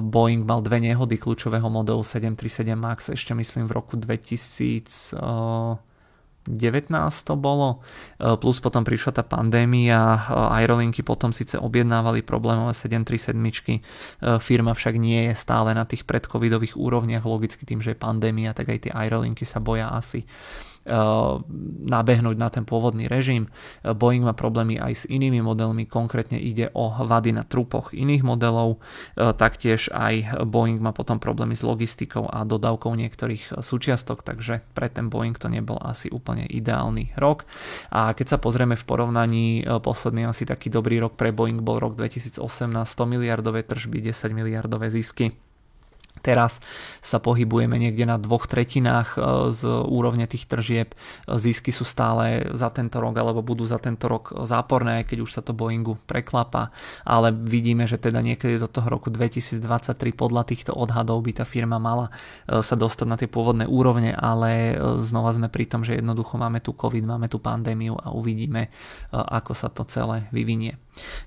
[0.00, 5.91] Boeing mal dve nehody kľúčového modelu 737 MAX ešte myslím v roku 2000
[6.48, 6.90] 19
[7.24, 7.80] to bolo,
[8.18, 10.26] e, plus potom prišla tá pandémia,
[10.56, 13.82] aerolinky potom síce objednávali problémové 737,
[14.38, 18.74] firma však nie je stále na tých predcovidových úrovniach, logicky tým, že je pandémia, tak
[18.74, 20.26] aj tie aerolinky sa boja asi
[21.82, 23.48] nabehnúť na ten pôvodný režim.
[23.82, 28.22] Eh, Boeing má problémy aj s inými modelmi, konkrétne ide o vady na trupoch iných
[28.22, 34.62] modelov, eh, taktiež aj Boeing má potom problémy s logistikou a dodávkou niektorých súčiastok, takže
[34.74, 37.44] pre ten Boeing to nebol asi úplne ideálny rok.
[37.90, 41.98] A keď sa pozrieme v porovnaní, posledný asi taký dobrý rok pre Boeing bol rok
[41.98, 42.38] 2018,
[42.86, 45.41] 100 miliardové tržby, 10 miliardové zisky
[46.22, 46.62] Teraz
[47.02, 49.18] sa pohybujeme niekde na dvoch tretinách e,
[49.50, 50.94] z úrovne tých tržieb.
[51.26, 55.42] Zisky sú stále za tento rok alebo budú za tento rok záporné, keď už sa
[55.42, 56.70] to Boeingu preklapa,
[57.02, 59.58] ale vidíme, že teda niekedy do toho roku 2023
[60.14, 62.14] podľa týchto odhadov by tá firma mala
[62.46, 66.38] e, sa dostať na tie pôvodné úrovne, ale e, znova sme pri tom, že jednoducho
[66.38, 68.70] máme tu COVID, máme tu pandémiu a uvidíme,
[69.10, 70.78] ako sa to celé vyvinie.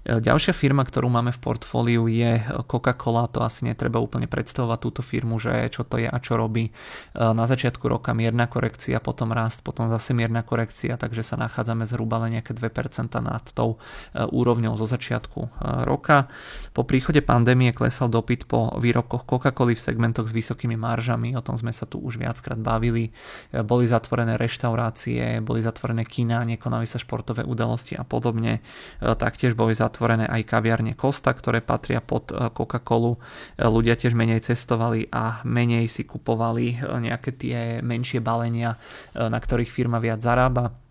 [0.05, 2.37] Ďalšia firma, ktorú máme v portfóliu je
[2.69, 6.69] Coca-Cola, to asi netreba úplne predstavovať túto firmu, že čo to je a čo robí.
[7.17, 12.21] Na začiatku roka mierna korekcia, potom rast, potom zase mierna korekcia, takže sa nachádzame zhruba
[12.21, 13.81] len nejaké 2% nad tou
[14.13, 15.49] e, úrovňou zo začiatku e,
[15.87, 16.29] roka.
[16.75, 21.57] Po príchode pandémie klesal dopyt po výrobkoch Coca-Coly v segmentoch s vysokými maržami, o tom
[21.57, 23.15] sme sa tu už viackrát bavili.
[23.49, 28.61] E, boli zatvorené reštaurácie, boli zatvorené kina, nekonali sa športové udalosti a podobne.
[28.99, 33.15] Taktiež boli zatvorené aj kaviarne Costa, ktoré patria pod e, Coca-Colu.
[33.15, 34.74] E, ľudia tiež menej cestovali
[35.09, 38.77] a menej si kupovali e, nejaké tie menšie balenia,
[39.15, 40.84] na ktorých firma viac zarába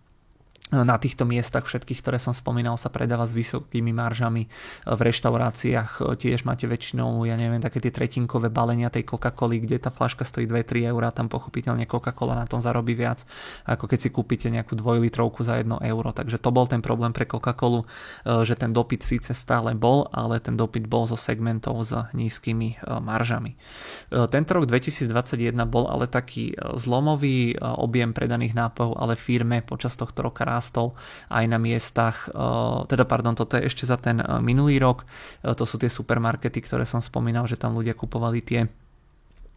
[0.73, 4.49] na týchto miestach všetkých, ktoré som spomínal, sa predáva s vysokými maržami.
[4.89, 9.93] V reštauráciách tiež máte väčšinou, ja neviem, také tie tretinkové balenia tej Coca-Coly, kde tá
[9.93, 13.29] flaška stojí 2-3 eur a tam pochopiteľne Coca-Cola na tom zarobí viac,
[13.69, 16.09] ako keď si kúpite nejakú dvojlitrovku za 1 euro.
[16.09, 17.85] Takže to bol ten problém pre Coca-Colu,
[18.25, 22.77] že ten dopyt síce stále bol, ale ten dopyt bol zo segmentov s nízkymi e,
[22.97, 23.53] maržami.
[23.53, 29.93] E, tento rok 2021 bol ale taký e, zlomový objem predaných nápojov, ale firme počas
[29.93, 30.95] tohto roka rástol
[31.27, 35.51] aj na miestach, eh, teda pardon, toto je ešte za ten eh, minulý rok, eh,
[35.51, 38.71] to sú tie supermarkety, ktoré som spomínal, že tam ľudia kupovali tie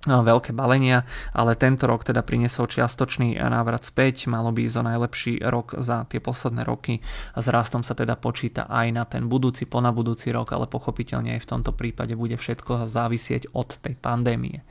[0.07, 1.03] veľké balenia,
[1.35, 6.07] ale tento rok teda priniesol čiastočný návrat späť, malo by ísť o najlepší rok za
[6.07, 7.03] tie posledné roky
[7.35, 11.35] a s rastom sa teda počíta aj na ten budúci, pona budúci rok, ale pochopiteľne
[11.35, 14.63] aj v tomto prípade bude všetko závisieť od tej pandémie.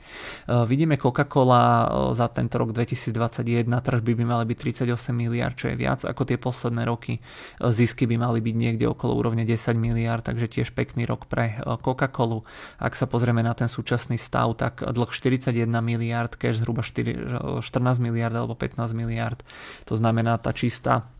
[0.48, 4.58] Vidíme Coca-Cola za tento rok 2021, tržby by mali byť
[4.88, 7.20] 38 miliard, čo je viac ako tie posledné roky.
[7.60, 12.48] Zisky by mali byť niekde okolo úrovne 10 miliard, takže tiež pekný rok pre Coca-Colu.
[12.80, 17.98] Ak sa pozrieme na ten súčasný stav, tak dlh 41 miliard, cash zhruba 4, 14
[17.98, 19.42] miliard alebo 15 miliard.
[19.90, 21.10] To znamená tá čistá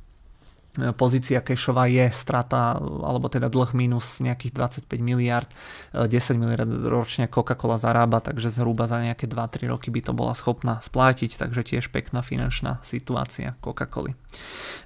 [0.94, 5.50] pozícia cashová je strata, alebo teda dlh minus nejakých 25 miliard,
[5.90, 10.78] 10 miliard ročne Coca-Cola zarába, takže zhruba za nejaké 2-3 roky by to bola schopná
[10.78, 14.14] splátiť, takže tiež pekná finančná situácia Coca-Coly.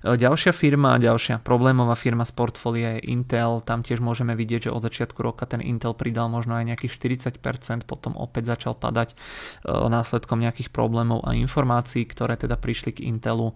[0.07, 4.81] Ďalšia firma, ďalšia problémová firma z portfólia je Intel, tam tiež môžeme vidieť, že od
[4.87, 6.93] začiatku roka ten Intel pridal možno aj nejakých
[7.37, 9.13] 40%, potom opäť začal padať
[9.69, 13.53] následkom nejakých problémov a informácií, ktoré teda prišli k Intelu.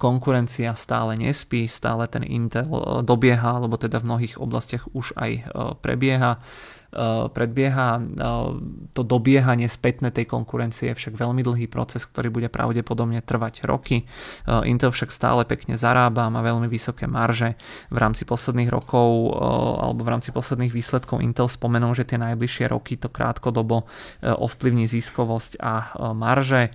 [0.00, 5.16] Konkurencia stále nespí, roky stále ten Intel eh, dobieha, alebo teda v mnohých oblastiach už
[5.16, 5.44] aj eh,
[5.80, 8.00] prebieha eh, predbieha.
[8.96, 14.08] To dobiehanie spätné tej konkurencie je však veľmi dlhý proces, ktorý bude pravdepodobne trvať roky.
[14.64, 17.60] Intel však stále pekne zarába, má veľmi vysoké marže.
[17.92, 19.36] V rámci posledných rokov
[19.84, 23.86] alebo v rámci posledných výsledkov Intel spomenul, že tie najbližšie roky to krátkodobo
[24.24, 25.74] ovplyvní ziskovosť a
[26.16, 26.72] marže.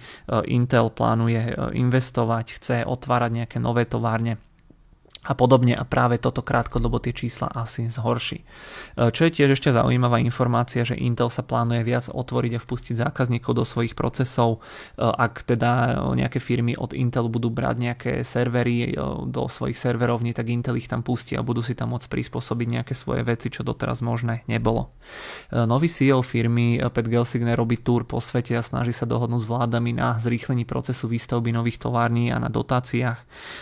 [0.47, 4.39] Intel plánuje investovať, chce otvárať nejaké nové továrne
[5.23, 8.43] a podobne a práve toto krátkodobo tie čísla asi zhorší.
[8.43, 12.95] E, čo je tiež ešte zaujímavá informácia, že Intel sa plánuje viac otvoriť a vpustiť
[12.99, 14.59] zákazníkov do svojich procesov.
[14.99, 18.99] E, ak teda nejaké firmy od Intelu budú brať nejaké servery e,
[19.31, 22.93] do svojich serverovní, tak Intel ich tam pustí a budú si tam môcť prispôsobiť nejaké
[22.93, 24.91] svoje veci, čo doteraz možné nebolo.
[25.53, 29.91] Nový CEO firmy Pat Gelsigne robí túr po svete a snaží sa dohodnúť s vládami
[29.95, 33.19] na zrýchlení procesu výstavby nových tovární a na dotáciách.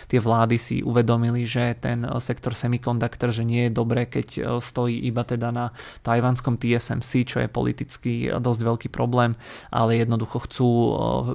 [0.08, 4.44] Tie vlády si uvedomili, že ten eh, sektor semiconductor, že nie je dobré, keď eh,
[4.64, 5.76] stojí iba teda na
[6.08, 9.36] tajvanskom TSMC, čo je politicky dosť veľký problém,
[9.68, 10.94] ale jednoducho chcú eh,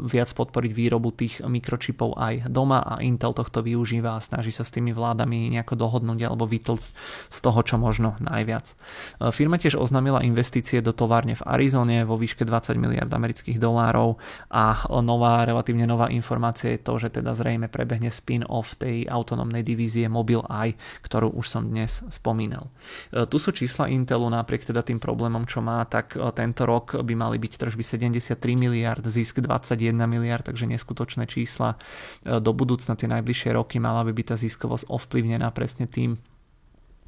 [0.09, 4.73] viac podporiť výrobu tých mikročipov aj doma a Intel tohto využíva a snaží sa s
[4.73, 6.89] tými vládami nejako dohodnúť alebo vytlcť
[7.29, 8.73] z toho, čo možno najviac.
[9.35, 14.17] Firma tiež oznámila investície do továrne v Arizone vo výške 20 miliard amerických dolárov
[14.49, 20.06] a nová, relatívne nová informácia je to, že teda zrejme prebehne spin-off tej autonómnej divízie
[20.07, 22.71] je Eye, ktorú už som dnes spomínal.
[23.11, 26.99] E, tu sú čísla Intelu napriek teda tým problémom, čo má, tak e, tento rok
[27.03, 31.75] by mali byť tržby 73 miliard, zisk 21 miliard, takže neskutočné čísla.
[32.23, 36.21] E, do budúcna tie najbližšie roky mala by byť tá ziskovosť ovplyvnená presne tým,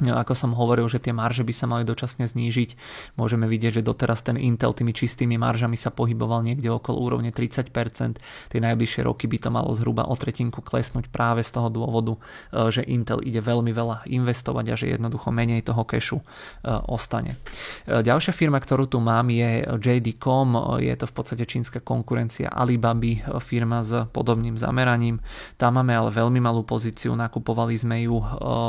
[0.07, 2.78] ako som hovoril, že tie marže by sa mali dočasne znížiť.
[3.18, 8.22] Môžeme vidieť, že doteraz ten Intel tými čistými maržami sa pohyboval niekde okolo úrovne 30%.
[8.22, 12.70] Tie najbližšie roky by to malo zhruba o tretinku klesnúť práve z toho dôvodu, e,
[12.70, 16.24] že Intel ide veľmi veľa investovať a že jednoducho menej toho kešu e,
[16.86, 17.34] ostane.
[17.82, 20.78] E, ďalšia firma, ktorú tu mám je JD.com.
[20.78, 25.18] Je to v podstate čínska konkurencia Alibaby, firma s podobným zameraním.
[25.59, 28.22] Tam máme ale veľmi malú pozíciu, nakupovali sme ju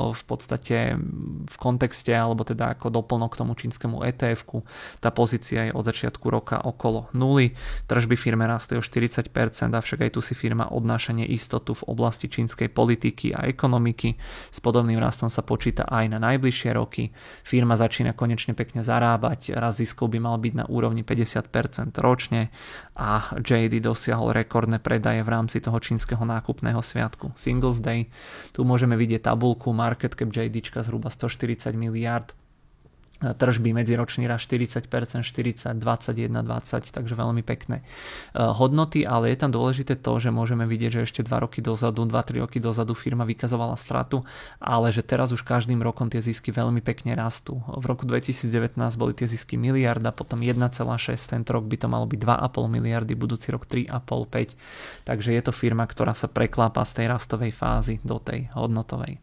[0.10, 0.98] v podstate
[1.46, 4.64] v kontexte alebo teda ako doplnok k tomu čínskemu ETF-ku.
[5.04, 7.54] Tá pozícia je od začiatku roka okolo nuly.
[7.92, 9.30] Tržby firme rastli o 40%,
[9.76, 14.14] avšak aj tu si firma odnáša istotu v oblasti čínskej politiky a ekonomiky.
[14.54, 17.10] S podobným rastom sa počíta aj na najbližšie roky.
[17.42, 22.54] Firma začína konečne pekne zarábať, rast ziskov by mal byť na úrovni 50% ročne
[22.94, 28.12] a JD dosiahol rekordné predaje v rámci toho čínskeho nákupného sviatku Singles Day.
[28.54, 32.34] Tu môžeme vidieť tabulku market cap JD zhruba 140 miliard
[33.20, 37.86] tržby medziročný rast 40%, 40, 21, 20, takže veľmi pekné e,
[38.40, 42.48] hodnoty, ale je tam dôležité to, že môžeme vidieť, že ešte 2 roky dozadu, 2-3
[42.48, 44.24] roky dozadu firma vykazovala stratu,
[44.64, 47.60] ale že teraz už každým rokom tie zisky veľmi pekne rastú.
[47.68, 50.80] V roku 2019 boli tie zisky miliarda, potom 1,6,
[51.28, 55.52] tento rok by to malo byť 2,5 miliardy, budúci rok 3,5, 5, takže je to
[55.52, 59.20] firma, ktorá sa preklápa z tej rastovej fázy do tej hodnotovej.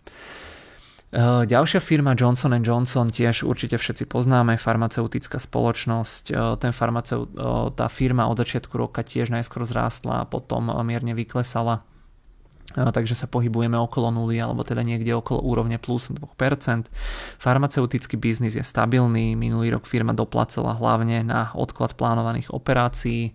[1.14, 6.24] Eh, ďalšia firma Johnson Johnson tiež určite všetci poznáme, farmaceutická spoločnosť.
[6.34, 11.14] Eh, ten farmaceut, eh, tá firma od začiatku roka tiež najskôr zrástla a potom mierne
[11.14, 11.86] vyklesala
[12.76, 16.92] takže sa pohybujeme okolo nuly alebo teda niekde okolo úrovne plus 2%.
[17.40, 23.32] Farmaceutický biznis je stabilný, minulý rok firma doplacela hlavne na odklad plánovaných operácií,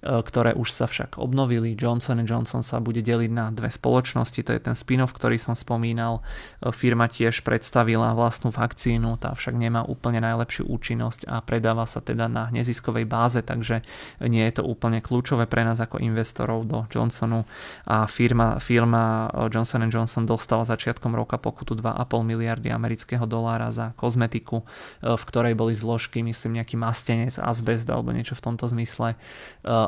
[0.00, 1.76] ktoré už sa však obnovili.
[1.76, 6.24] Johnson Johnson sa bude deliť na dve spoločnosti, to je ten spin-off, ktorý som spomínal.
[6.64, 12.00] E, firma tiež predstavila vlastnú vakcínu, tá však nemá úplne najlepšiu účinnosť a predáva sa
[12.00, 13.84] teda na neziskovej báze, takže
[14.24, 17.44] nie je to úplne kľúčové pre nás ako investorov do Johnsonu
[17.84, 23.92] a firma, firma e, Johnson Johnson dostala začiatkom roka pokutu 2,5 miliardy amerického dolára za
[24.00, 24.64] kozmetiku,
[25.04, 29.16] v ktorej boli zložky, myslím nejaký mastenec, azbest alebo niečo v tomto zmysle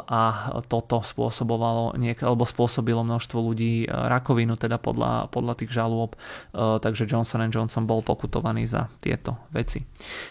[0.06, 6.14] a toto spôsobovalo niek- alebo spôsobilo množstvo ľudí rakovinu, teda podľa, podľa tých žalôb,
[6.54, 9.82] takže Johnson Johnson bol pokutovaný za tieto veci.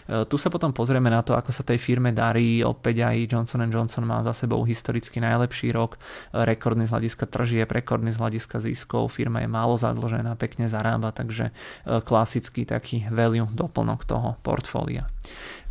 [0.08, 4.04] Tu sa potom pozrieme na to, ako sa tej firme darí, opäť aj Johnson Johnson
[4.04, 5.96] má za sebou historicky najlepší rok,
[6.32, 11.52] rekordný z hľadiska tržieb, rekordný z hľadiska ziskov, firma je málo zadlžená, pekne zarába, takže
[11.84, 15.06] klasický taký value doplnok toho portfólia.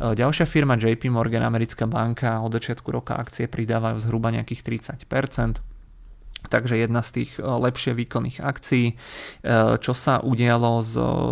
[0.02, 4.60] Ďalšia firma JP Morgan, americká banka, od začiatku roka akcie pridávajú zhruba nejakých
[5.06, 5.71] 30%
[6.48, 8.86] takže jedna z tých e, lepšie výkonných akcií.
[8.90, 8.94] E,
[9.78, 10.70] čo sa udialo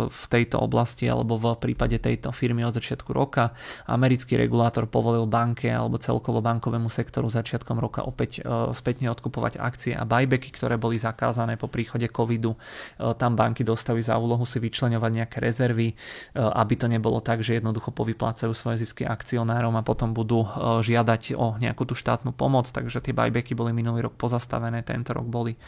[0.07, 3.51] v tejto oblasti alebo v prípade tejto firmy od začiatku roka?
[3.89, 9.93] Americký regulátor povolil banke alebo celkovo bankovému sektoru začiatkom roka opäť e, spätne odkupovať akcie
[9.97, 12.55] a buybacky, ktoré boli zakázané po príchode covidu.
[13.17, 15.93] Tam banky dostali za úlohu si vyčleňovať nejaké rezervy,
[16.35, 20.45] aby to nebolo tak, že jednoducho povyplácajú svoje zisky akcionárom a potom budú
[20.81, 25.17] žiadať o nejakú tú štátnu pomoc, takže tie buybacky boli minulý rok pozastavené, ten tento
[25.17, 25.59] rok boli e,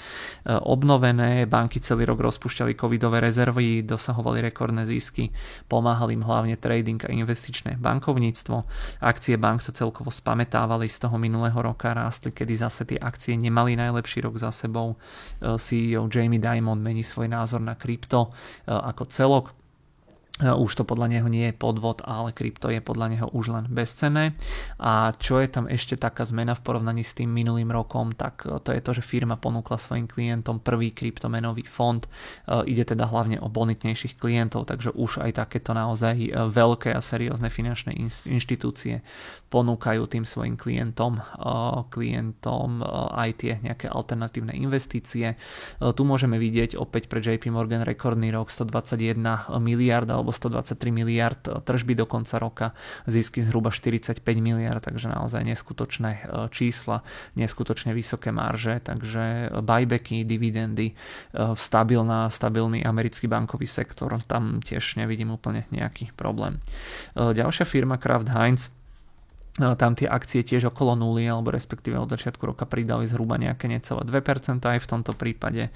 [0.54, 5.34] obnovené, banky celý rok rozpúšťali covidové rezervy, dosahovali rekordné zisky,
[5.66, 8.62] pomáhali im hlavne trading a investičné bankovníctvo.
[9.02, 13.74] Akcie bank sa celkovo spametávali z toho minulého roka, rástli, kedy zase tie akcie nemali
[13.74, 14.94] najlepší rok za sebou.
[15.42, 19.63] E, CEO Jamie Dimon mení svoj názor na krypto e, ako celok
[20.42, 24.34] už to podľa neho nie je podvod, ale krypto je podľa neho už len bezcenné.
[24.82, 28.58] A čo je tam ešte taká zmena v porovnaní s tým minulým rokom, tak e,
[28.58, 32.02] to je to, že firma ponúkla svojim klientom prvý kryptomenový fond.
[32.02, 32.10] E,
[32.66, 37.54] ide teda hlavne o bonitnejších klientov, takže už aj takéto naozaj e, veľké a seriózne
[37.54, 37.94] finančné
[38.26, 39.06] inštitúcie
[39.54, 41.22] ponúkajú tým svojim klientom,
[41.94, 42.82] klientom
[43.14, 45.38] aj tie nejaké alternatívne investície.
[45.78, 51.94] Tu môžeme vidieť opäť pre JP Morgan rekordný rok 121 miliard alebo 123 miliard tržby
[51.94, 52.68] do konca roka,
[53.06, 57.06] zisky zhruba 45 miliard, takže naozaj neskutočné čísla,
[57.38, 60.98] neskutočne vysoké marže, takže buybacky, dividendy,
[61.54, 66.58] stabilná, stabilný americký bankový sektor, tam tiež nevidím úplne nejaký problém.
[67.14, 68.74] Ďalšia firma Kraft Heinz
[69.54, 74.02] tam tie akcie tiež okolo nuly, alebo respektíve od začiatku roka pridali zhruba nejaké necelé
[74.02, 75.70] 2% aj v tomto prípade.
[75.70, 75.72] E,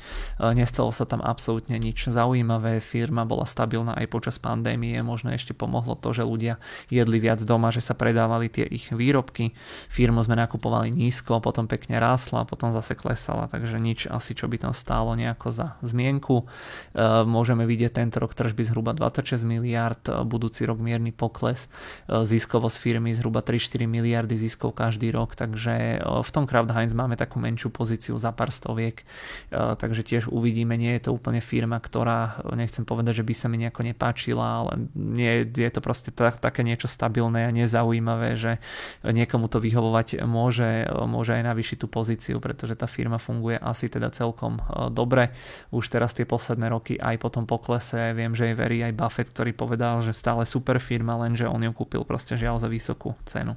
[0.57, 5.93] nestalo sa tam absolútne nič zaujímavé, firma bola stabilná aj počas pandémie, možno ešte pomohlo
[5.93, 6.57] to, že ľudia
[6.89, 9.53] jedli viac doma, že sa predávali tie ich výrobky.
[9.93, 14.57] Firmu sme nakupovali nízko, potom pekne rásla, potom zase klesala, takže nič asi, čo by
[14.57, 16.49] tam stálo nejako za zmienku.
[16.97, 21.69] E, môžeme vidieť tento rok tržby zhruba 26 miliard, budúci rok mierny pokles,
[22.09, 26.95] e, ziskovosť firmy zhruba 3 4 miliardy ziskov každý rok, takže v tom Kraft Heinz
[26.95, 29.03] máme takú menšiu pozíciu za pár stoviek,
[29.51, 33.59] takže tiež uvidíme, nie je to úplne firma, ktorá, nechcem povedať, že by sa mi
[33.59, 38.63] nejako nepáčila, ale nie, je to proste tak, také niečo stabilné a nezaujímavé, že
[39.03, 44.13] niekomu to vyhovovať môže, môže aj navýšiť tú pozíciu, pretože tá firma funguje asi teda
[44.15, 44.63] celkom
[44.95, 45.35] dobre.
[45.75, 49.33] Už teraz tie posledné roky aj po tom poklese viem, že jej verí aj Buffett,
[49.33, 53.56] ktorý povedal, že stále super firma, lenže on ju kúpil proste žiaľ za vysokú cenu.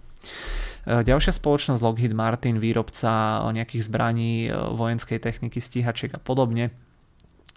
[0.87, 6.73] E, ďalšia spoločnosť Lockheed Martin, výrobca nejakých zbraní, e, vojenskej techniky, stíhačiek a podobne,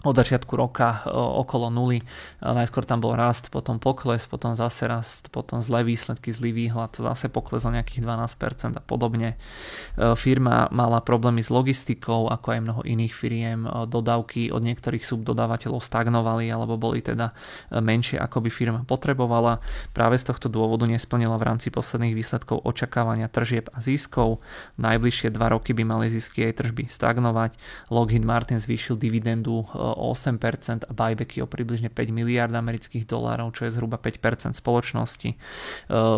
[0.04, 1.98] od začiatku roka e, okolo nuly.
[1.98, 2.04] E,
[2.44, 7.32] najskôr tam bol rast, potom pokles, potom zase rast, potom zlé výsledky, zlý výhľad, zase
[7.32, 9.34] pokles o nejakých 12% a podobne.
[9.34, 13.64] E, firma mala problémy s logistikou, ako aj mnoho iných firiem.
[13.88, 17.32] Dodávky od niektorých subdodávateľov stagnovali alebo boli teda
[17.72, 19.64] menšie, ako by firma potrebovala.
[19.96, 24.44] Práve z tohto dôvodu nesplnila v rámci posledných výsledkov očakávania tržieb a ziskov.
[24.76, 27.56] Najbližšie dva roky by mali zisky aj tržby stagnovať.
[27.88, 29.64] Lockheed Martin zvýšil dividendu
[29.94, 35.30] o 8% a buybacky o približne 5 miliard amerických dolárov, čo je zhruba 5% spoločnosti.
[35.30, 35.36] E,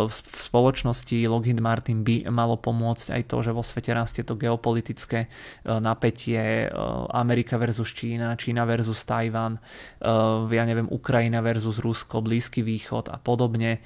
[0.07, 5.27] v spoločnosti Lockheed Martin by malo pomôcť aj to, že vo svete rastie to geopolitické
[5.27, 5.29] e,
[5.81, 6.77] napätie e,
[7.13, 9.59] Amerika versus Čína, Čína versus Tajvan,
[10.47, 13.81] ja neviem, Ukrajina versus Rusko, Blízky východ a podobne.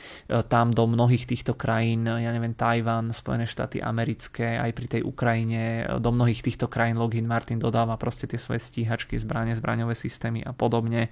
[0.51, 5.87] Tam do mnohých týchto krajín, ja neviem, Tajvan, Spojené štáty americké, aj pri tej Ukrajine,
[5.99, 10.43] do mnohých týchto krajín Lockheed Martin dodáva proste tie svoje stíhačky, zbranie, zbranie zbraňové systémy
[10.43, 11.07] a podobne.
[11.07, 11.11] E,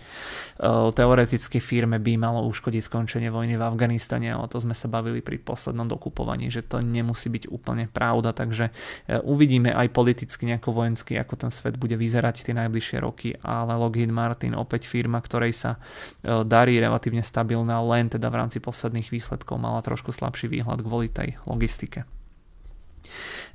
[0.91, 5.39] teoreticky firme by malo uškodiť skončenie vojny v Afganistane, ale to sme sa bavili pri
[5.39, 8.75] poslednom dokupovaní, že to nemusí byť úplne pravda, takže
[9.07, 13.79] e, uvidíme aj politicky nejako vojensky, ako ten svet bude vyzerať tie najbližšie roky, ale
[13.79, 15.79] Lockheed Martin opäť firma, ktorej sa
[16.27, 21.07] e, darí relatívne stabilná, len teda v rámci posledných výsledkov mala trošku slabší výhľad kvôli
[21.07, 22.03] tej logistike.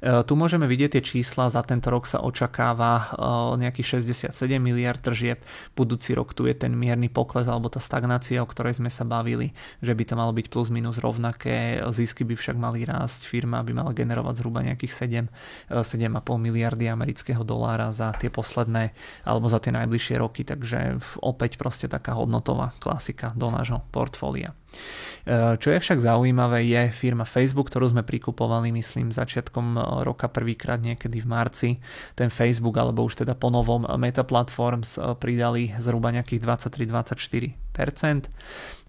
[0.03, 3.15] Tu môžeme vidieť tie čísla, za tento rok sa očakáva
[3.55, 5.39] nejakých 67 miliard tržieb,
[5.79, 9.55] budúci rok tu je ten mierny pokles alebo tá stagnácia, o ktorej sme sa bavili,
[9.79, 13.71] že by to malo byť plus minus rovnaké, zisky by však mali rásť, firma by
[13.71, 14.91] mala generovať zhruba nejakých
[15.71, 18.91] 7, 7,5 miliardy amerického dolára za tie posledné
[19.23, 24.51] alebo za tie najbližšie roky, takže opäť proste taká hodnotová klasika do nášho portfólia.
[25.24, 30.84] E, čo je však zaujímavé je firma Facebook, ktorú sme prikupovali myslím začiatkom roka prvýkrát
[30.84, 31.69] niekedy v marci.
[32.13, 38.30] Ten Facebook alebo už teda po novom Meta Platforms pridali zhruba nejakých 23-24%.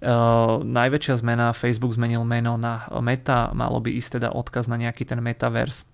[0.05, 5.09] Uh, najväčšia zmena, Facebook zmenil meno na Meta, malo by ísť teda odkaz na nejaký
[5.09, 5.94] ten metaverse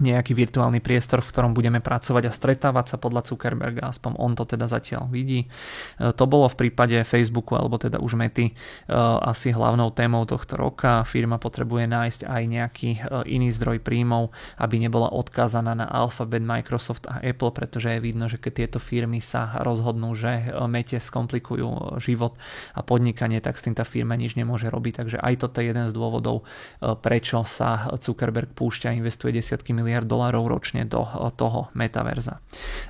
[0.00, 4.48] nejaký virtuálny priestor, v ktorom budeme pracovať a stretávať sa podľa Zuckerberga, aspoň on to
[4.48, 5.44] teda zatiaľ vidí.
[5.44, 8.52] E, to bolo v prípade Facebooku alebo teda už Mety e,
[9.20, 11.04] asi hlavnou témou tohto roka.
[11.04, 13.00] Firma potrebuje nájsť aj nejaký e,
[13.36, 18.40] iný zdroj príjmov, aby nebola odkázaná na Alphabet, Microsoft a Apple, pretože je vidno, že
[18.40, 22.40] keď tieto firmy sa rozhodnú, že Mete skomplikujú život
[22.72, 25.04] a podnikanie, tak s tým tá firma nič nemôže robiť.
[25.04, 26.48] Takže aj toto je jeden z dôvodov,
[26.80, 32.38] prečo sa Zuckerberg púšťa investuje desiatky miliard dolárov ročne do eh, toho metaverza.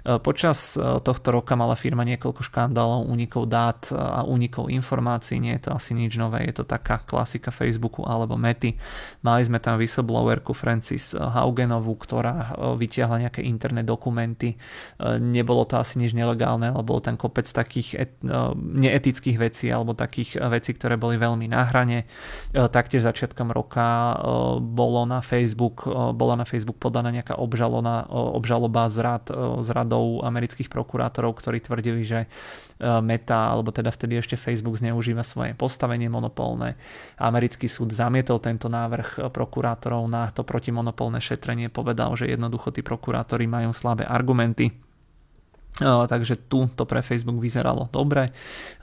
[0.04, 5.56] Eh, počas eh, tohto roka mala firma niekoľko škandálov, únikov dát a únikov informácií, nie
[5.56, 8.76] je to asi nič nové, je to taká klasika Facebooku alebo Mety.
[9.24, 14.58] Mali sme tam whistleblowerku Francis Haugenovú, ktorá vytiahla nejaké interné dokumenty.
[15.02, 18.12] Nebolo to asi nič nelegálne, ale bolo tam kopec takých et,
[18.58, 22.04] neetických vecí alebo takých vecí, ktoré boli veľmi na hrane.
[22.52, 24.18] Taktiež začiatkom roka
[24.60, 29.24] bolo na Facebook, bola na Facebook podaná nejaká obžalona, obžaloba z, rad,
[29.62, 32.28] z radou amerických prokurátorov, ktorí tvrdili, že e,
[32.98, 36.74] Meta, alebo teda vtedy ešte Facebook zneužíva svoje postavenie monopolné.
[37.22, 43.46] Americký súd zamietol tento návrh prokurátorov na to protimonopolné šetrenie, povedal, že jednoducho tí prokurátori
[43.46, 44.91] majú slabé argumenty
[45.80, 48.28] takže tu to pre Facebook vyzeralo dobre.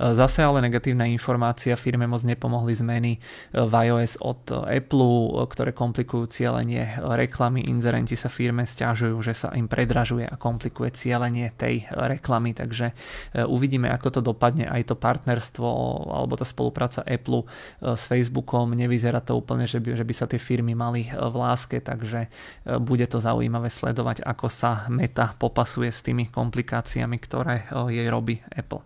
[0.01, 3.21] Zase ale negatívna informácia, firme moc nepomohli zmeny
[3.53, 7.69] v iOS od Apple, ktoré komplikujú cielenie reklamy.
[7.69, 12.97] Inzerenti sa firme stiažujú, že sa im predražuje a komplikuje cielenie tej reklamy, takže
[13.37, 15.67] uvidíme, ako to dopadne aj to partnerstvo
[16.09, 17.45] alebo tá spolupráca Apple
[17.85, 18.73] s Facebookom.
[18.73, 22.33] Nevyzerá to úplne, že by, že by sa tie firmy mali v láske, takže
[22.81, 28.39] bude to zaujímavé sledovať, ako sa Meta popasuje s tými komplikáciami aplikáciami, ktoré jej robí
[28.55, 28.79] Apple.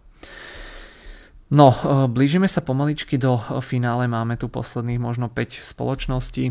[1.54, 1.70] No,
[2.10, 6.50] blížime sa pomaličky do finále, máme tu posledných možno 5 spoločností.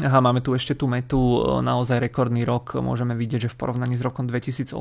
[0.00, 4.02] Aha, máme tu ešte tú metu, naozaj rekordný rok, môžeme vidieť, že v porovnaní s
[4.02, 4.72] rokom 2018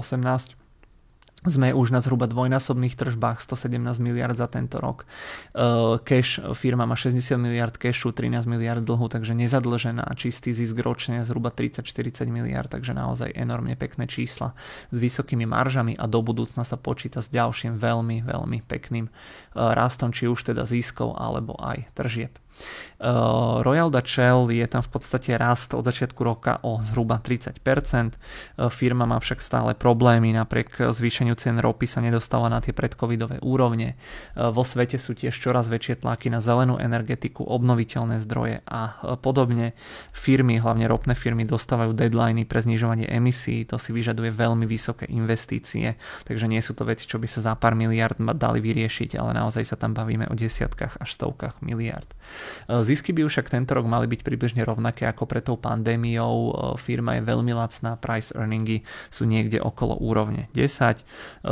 [1.41, 5.09] sme už na zhruba dvojnásobných tržbách 117 miliard za tento rok.
[5.57, 10.05] Uh, cash firma má 60 miliard cashu, 13 miliard dlhu, takže nezadlžená.
[10.13, 14.53] Čistý zisk ročne zhruba 30-40 miliard, takže naozaj enormne pekné čísla
[14.93, 20.13] s vysokými maržami a do budúcna sa počíta s ďalším veľmi, veľmi pekným uh, rastom,
[20.13, 22.37] či už teda ziskov alebo aj tržieb.
[23.01, 27.57] Uh, Royal Dutch Shell je tam v podstate rast od začiatku roka o zhruba 30%.
[27.57, 33.41] Uh, firma má však stále problémy, napriek zvýšeniu cien ropy sa nedostáva na tie predcovidové
[33.41, 33.97] úrovne.
[34.38, 39.74] Uh, vo svete sú tiež čoraz väčšie tlaky na zelenú energetiku, obnoviteľné zdroje a podobne.
[40.14, 45.97] Firmy, hlavne ropné firmy, dostávajú deadliny pre znižovanie emisí, to si vyžaduje veľmi vysoké investície,
[46.30, 49.66] takže nie sú to veci, čo by sa za pár miliard dali vyriešiť, ale naozaj
[49.66, 52.07] sa tam bavíme o desiatkách až stovkách miliard.
[52.68, 56.36] E, zisky by však tento rok mali byť približne rovnaké ako pred tou pandémiou.
[56.36, 61.02] E, firma je veľmi lacná, price earningy sú niekde okolo úrovne 10.
[61.02, 61.04] E,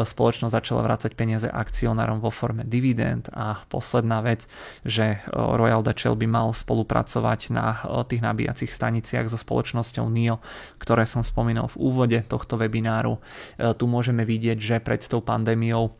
[0.06, 4.46] spoločnosť začala vrácať peniaze akcionárom vo forme dividend a posledná vec,
[4.84, 10.42] že Royal Dutch by mal spolupracovať na tých nabíjacích staniciach so spoločnosťou NIO,
[10.82, 13.22] ktoré som spomínal v úvode tohto webináru.
[13.58, 15.94] Tu môžeme vidieť, že pred tou pandémiou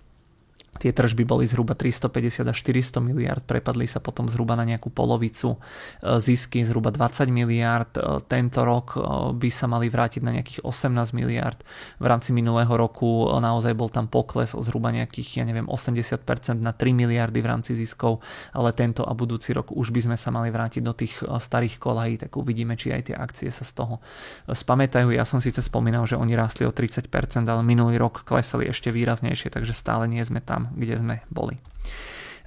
[0.78, 5.60] Tie tržby boli zhruba 350 až 400 miliard, prepadli sa potom zhruba na nejakú polovicu.
[6.00, 7.92] E, zisky zhruba 20 miliard.
[7.98, 9.00] E, tento rok e,
[9.36, 11.60] by sa mali vrátiť na nejakých 18 miliard.
[12.00, 16.24] V rámci minulého roku naozaj bol tam pokles o zhruba nejakých, ja neviem, 80%
[16.60, 18.24] na 3 miliardy v rámci ziskov,
[18.56, 22.20] ale tento a budúci rok už by sme sa mali vrátiť do tých starých kolají,
[22.20, 24.04] tak uvidíme, či aj tie akcie sa z toho
[24.48, 25.16] spamätajú.
[25.16, 27.08] Ja som síce spomínal, že oni rástli o 30%,
[27.48, 31.56] ale minulý rok klesali ešte výraznejšie, takže stále nie sme tam kde sme boli.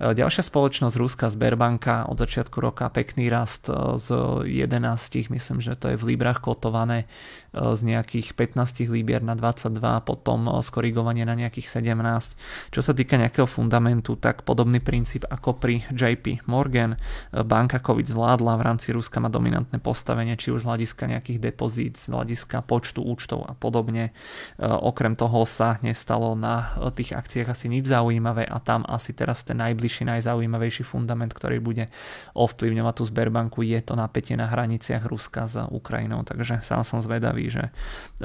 [0.02, 4.08] Ďalšia spoločnosť Ruska Sberbanka od začiatku roka pekný rast z
[4.42, 7.06] 11, myslím, že to je v Librách kotované
[7.52, 9.76] z nejakých 15 libier na 22,
[10.08, 12.72] potom skorigovanie na nejakých 17.
[12.72, 16.96] Čo sa týka nejakého fundamentu, tak podobný princíp ako pri JP Morgan.
[17.32, 22.00] Banka COVID zvládla, v rámci Ruska má dominantné postavenie, či už z hľadiska nejakých depozít,
[22.00, 24.16] z hľadiska počtu účtov a podobne.
[24.58, 29.60] Okrem toho sa nestalo na tých akciách asi nič zaujímavé a tam asi teraz ten
[29.60, 31.92] najbližší, najzaujímavejší fundament, ktorý bude
[32.32, 36.24] ovplyvňovať tú Sberbanku, je to napätie na hraniciach Ruska s Ukrajinou.
[36.24, 37.70] Takže sám som zvedavý zvedavý, že e,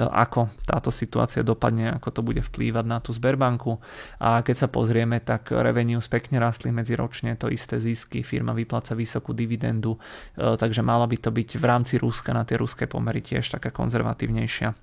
[0.01, 3.81] ako táto situácia dopadne, ako to bude vplývať na tú Sberbanku.
[4.21, 9.33] A keď sa pozrieme, tak revenues pekne rastli medziročne, to isté zisky, firma vypláca vysokú
[9.33, 9.97] dividendu,
[10.37, 13.73] e, takže mala by to byť v rámci Ruska na tie ruské pomery tiež taká
[13.73, 14.75] konzervatívnejšia e,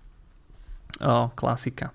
[1.34, 1.94] klasika.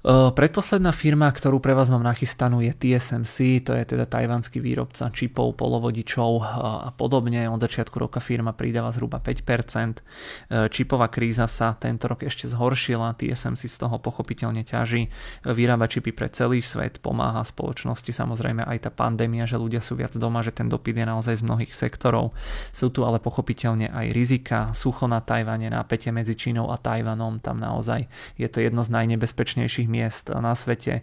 [0.00, 5.60] Predposledná firma, ktorú pre vás mám nachystanú je TSMC, to je teda tajvanský výrobca čipov,
[5.60, 7.44] polovodičov a podobne.
[7.44, 10.00] Od začiatku roka firma pridáva zhruba 5%.
[10.72, 15.12] Čipová kríza sa tento rok ešte zhoršila, TSMC z toho pochopiteľne ťaží.
[15.44, 20.16] Vyrába čipy pre celý svet, pomáha spoločnosti samozrejme aj tá pandémia, že ľudia sú viac
[20.16, 22.32] doma, že ten dopyt je naozaj z mnohých sektorov.
[22.72, 27.60] Sú tu ale pochopiteľne aj rizika, sucho na Tajvane, napätie medzi Čínou a Tajvanom, tam
[27.60, 28.08] naozaj
[28.40, 31.02] je to jedno z najnebezpečnejších miest na svete,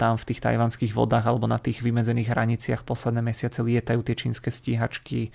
[0.00, 4.48] tam v tých tajvanských vodách alebo na tých vymedzených hraniciach posledné mesiace lietajú tie čínske
[4.48, 5.30] stíhačky, e,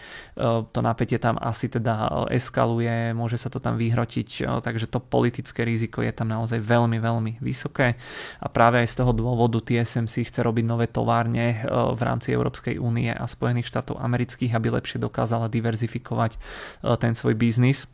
[0.65, 6.01] to napätie tam asi teda eskaluje, môže sa to tam vyhrotiť, takže to politické riziko
[6.01, 7.93] je tam naozaj veľmi, veľmi vysoké.
[8.41, 13.13] A práve aj z toho dôvodu TSMC chce robiť nové továrne v rámci Európskej únie
[13.13, 16.39] a Spojených štátov amerických, aby lepšie dokázala diverzifikovať
[16.97, 17.85] ten svoj biznis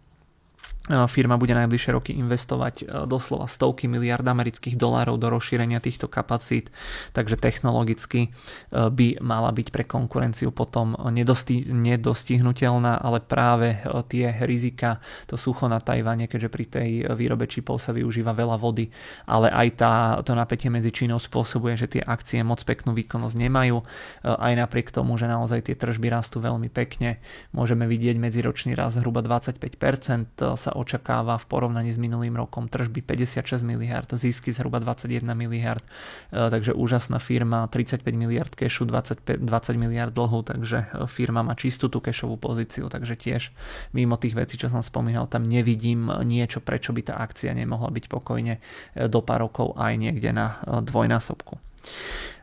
[0.85, 6.69] Firma bude najbližšie roky investovať e, doslova stovky miliard amerických dolárov do rozšírenia týchto kapacít,
[7.09, 8.29] takže technologicky e,
[8.69, 15.65] by mala byť pre konkurenciu potom nedosti- nedostihnutelná, ale práve e, tie rizika, to sucho
[15.65, 18.85] na Tajvane, keďže pri tej výrobe čipov sa využíva veľa vody,
[19.25, 23.81] ale aj tá, to napätie medzi Čínou spôsobuje, že tie akcie moc peknú výkonnosť nemajú,
[24.21, 27.17] aj napriek tomu, že naozaj tie tržby rastú veľmi pekne.
[27.57, 33.63] Môžeme vidieť medziročný rast zhruba 25%, sa očakáva v porovnaní s minulým rokom tržby 56
[33.63, 35.81] miliard, zisky zhruba 21 miliard,
[36.29, 41.55] e, takže úžasná firma, 35 miliard kešu, 25, 20 miliard dlhu, takže e, firma má
[41.55, 43.55] čistú tú kešovú pozíciu, takže tiež
[43.95, 48.05] mimo tých vecí, čo som spomínal, tam nevidím niečo, prečo by tá akcia nemohla byť
[48.11, 51.74] pokojne e, do pár rokov aj niekde na dvojnásobku.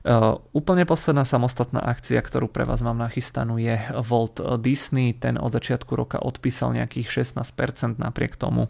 [0.02, 5.14] Uh, úplne posledná samostatná akcia, ktorú pre vás mám nachystanú je Walt Disney.
[5.14, 8.66] Ten od začiatku roka odpísal nejakých 16% napriek tomu,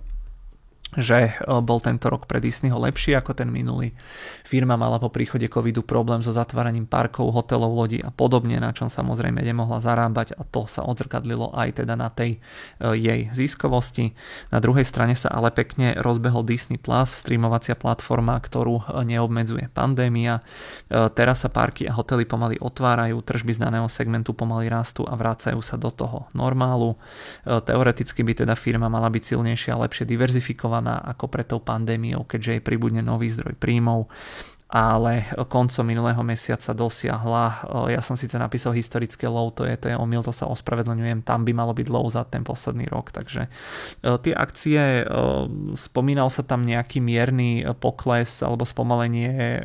[0.97, 3.97] že e, bol tento rok pre Disneyho lepší ako ten minulý.
[4.45, 8.93] Firma mala po príchode covidu problém so zatváraním parkov, hotelov, lodí a podobne, na čom
[8.93, 12.39] samozrejme nemohla zarábať a to sa odzrkadlilo aj teda na tej e,
[13.01, 14.13] jej ziskovosti.
[14.53, 20.45] Na druhej strane sa ale pekne rozbehol Disney Plus, streamovacia platforma, ktorú e, neobmedzuje pandémia.
[20.93, 25.59] Teraz sa parky a hotely pomaly otvárajú, tržby z daného segmentu pomaly rastú a vrácajú
[25.65, 27.01] sa do toho normálu.
[27.45, 32.27] Teoreticky by teda firma mala byť silnejšia a lepšie diverzifikovaná komplikovaná ako pre tou pandémiou,
[32.27, 34.11] keďže jej pribudne nový zdroj príjmov
[34.73, 39.97] ale koncom minulého mesiaca dosiahla, ja som síce napísal historické low, to je, to je
[40.01, 43.53] omyl, to sa ospravedlňujem, tam by malo byť low za ten posledný rok, takže
[44.01, 45.05] tie akcie,
[45.77, 49.61] spomínal sa tam nejaký mierny pokles alebo spomalenie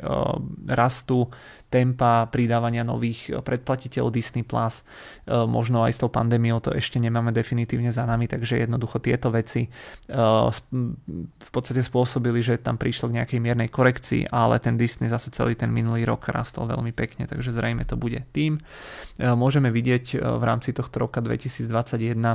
[0.68, 1.32] rastu
[1.68, 4.44] tempa pridávania nových predplatiteľov Disney+.
[4.48, 4.88] Plus.
[5.28, 9.68] Možno aj s tou pandémiou to ešte nemáme definitívne za nami, takže jednoducho tieto veci
[10.08, 15.30] v podstate spôsobili, že tam prišlo k nejakej miernej korekcii, ale ten Disney Disney zase
[15.30, 18.58] celý ten minulý rok rastol veľmi pekne, takže zrejme to bude tým.
[18.58, 22.34] E, môžeme vidieť e, v rámci tohto roka 2021 No,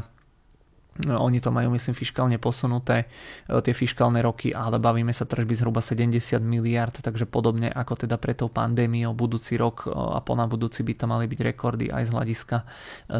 [1.00, 3.08] oni to majú, myslím, fiskálne posunuté,
[3.48, 8.20] e, tie fiskálne roky, ale bavíme sa tržby zhruba 70 miliard, takže podobne ako teda
[8.20, 12.02] pre tou pandémiou budúci rok e, a po budúci by to mali byť rekordy aj
[12.08, 12.64] z hľadiska e,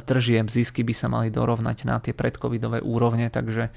[0.05, 3.73] tržieb, zisky by sa mali dorovnať na tie predcovidové úrovne, takže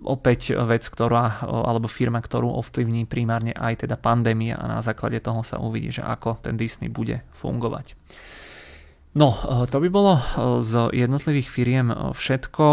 [0.00, 5.44] opäť vec, ktorá, alebo firma, ktorú ovplyvní primárne aj teda pandémia a na základe toho
[5.44, 8.00] sa uvidí, že ako ten Disney bude fungovať.
[9.10, 10.22] No, eh, to by bolo eh,
[10.62, 12.66] z jednotlivých firiem eh, všetko.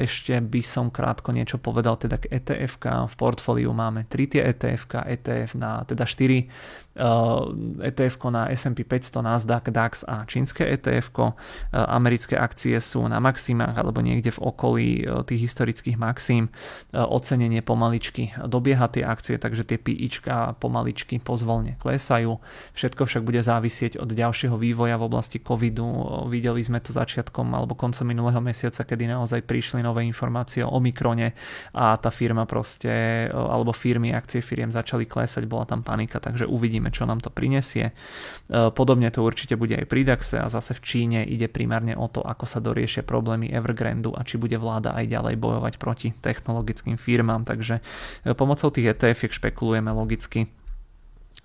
[0.00, 4.88] Ešte by som krátko niečo povedal teda k etf V portfóliu máme 3 tie etf
[4.88, 6.48] ETF na teda 4
[7.84, 11.12] etf na S&P 500, Nasdaq, DAX a čínske etf
[11.70, 14.88] Americké akcie sú na maximách alebo niekde v okolí
[15.28, 16.48] tých historických maxím.
[16.96, 22.40] Ocenenie pomaličky dobieha tie akcie, takže tie PIčka pomaličky pozvolne klesajú.
[22.72, 25.88] Všetko však bude závisieť od ďalšieho vývoja v oblasti COVID covidu.
[26.30, 31.34] Videli sme to začiatkom alebo koncom minulého mesiaca, kedy naozaj prišli nové informácie o Omikrone
[31.74, 36.85] a tá firma proste, alebo firmy, akcie firiem začali klesať, bola tam panika, takže uvidíme,
[36.90, 37.94] čo nám to prinesie.
[38.50, 42.22] Podobne to určite bude aj pri DAXe a zase v Číne ide primárne o to,
[42.22, 47.46] ako sa doriešia problémy Evergrandu a či bude vláda aj ďalej bojovať proti technologickým firmám,
[47.46, 47.80] takže
[48.34, 50.50] pomocou tých ETF špekulujeme logicky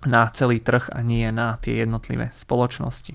[0.08, 3.14] na celý trh a nie na tie jednotlivé spoločnosti.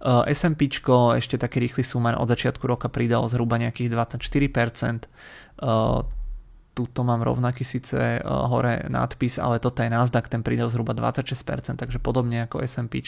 [0.00, 0.68] Uh, S&P
[1.16, 5.08] ešte taký rýchly sumár od začiatku roka pridal zhruba nejakých 24%.
[6.80, 11.76] Tuto mám rovnaký síce uh, hore nadpis, ale toto je Nasdaq, ten pridal zhruba 26%,
[11.76, 13.04] takže podobne ako S&P,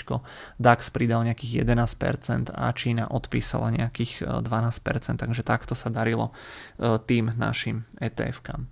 [0.60, 6.36] DAX pridal nejakých 11% a Čína odpísala nejakých 12%, takže takto sa darilo
[7.08, 8.68] tým našim ETF-kam.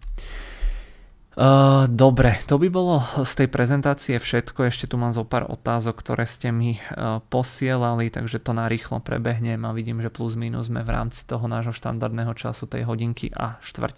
[1.30, 4.66] Uh, dobre, to by bolo z tej prezentácie všetko.
[4.66, 9.62] Ešte tu mám zo pár otázok, ktoré ste mi uh, posielali, takže to narýchlo prebehnem
[9.62, 13.62] a vidím, že plus minus sme v rámci toho nášho štandardného času tej hodinky a
[13.62, 13.96] štvrť.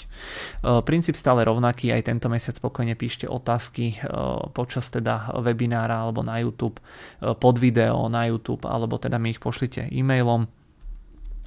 [0.60, 4.04] Uh, princíp stále rovnaký, aj tento mesiac spokojne píšte otázky
[4.52, 6.84] počas teda webinára alebo na YouTube,
[7.18, 10.46] pod video na YouTube, alebo teda mi ich pošlite e-mailom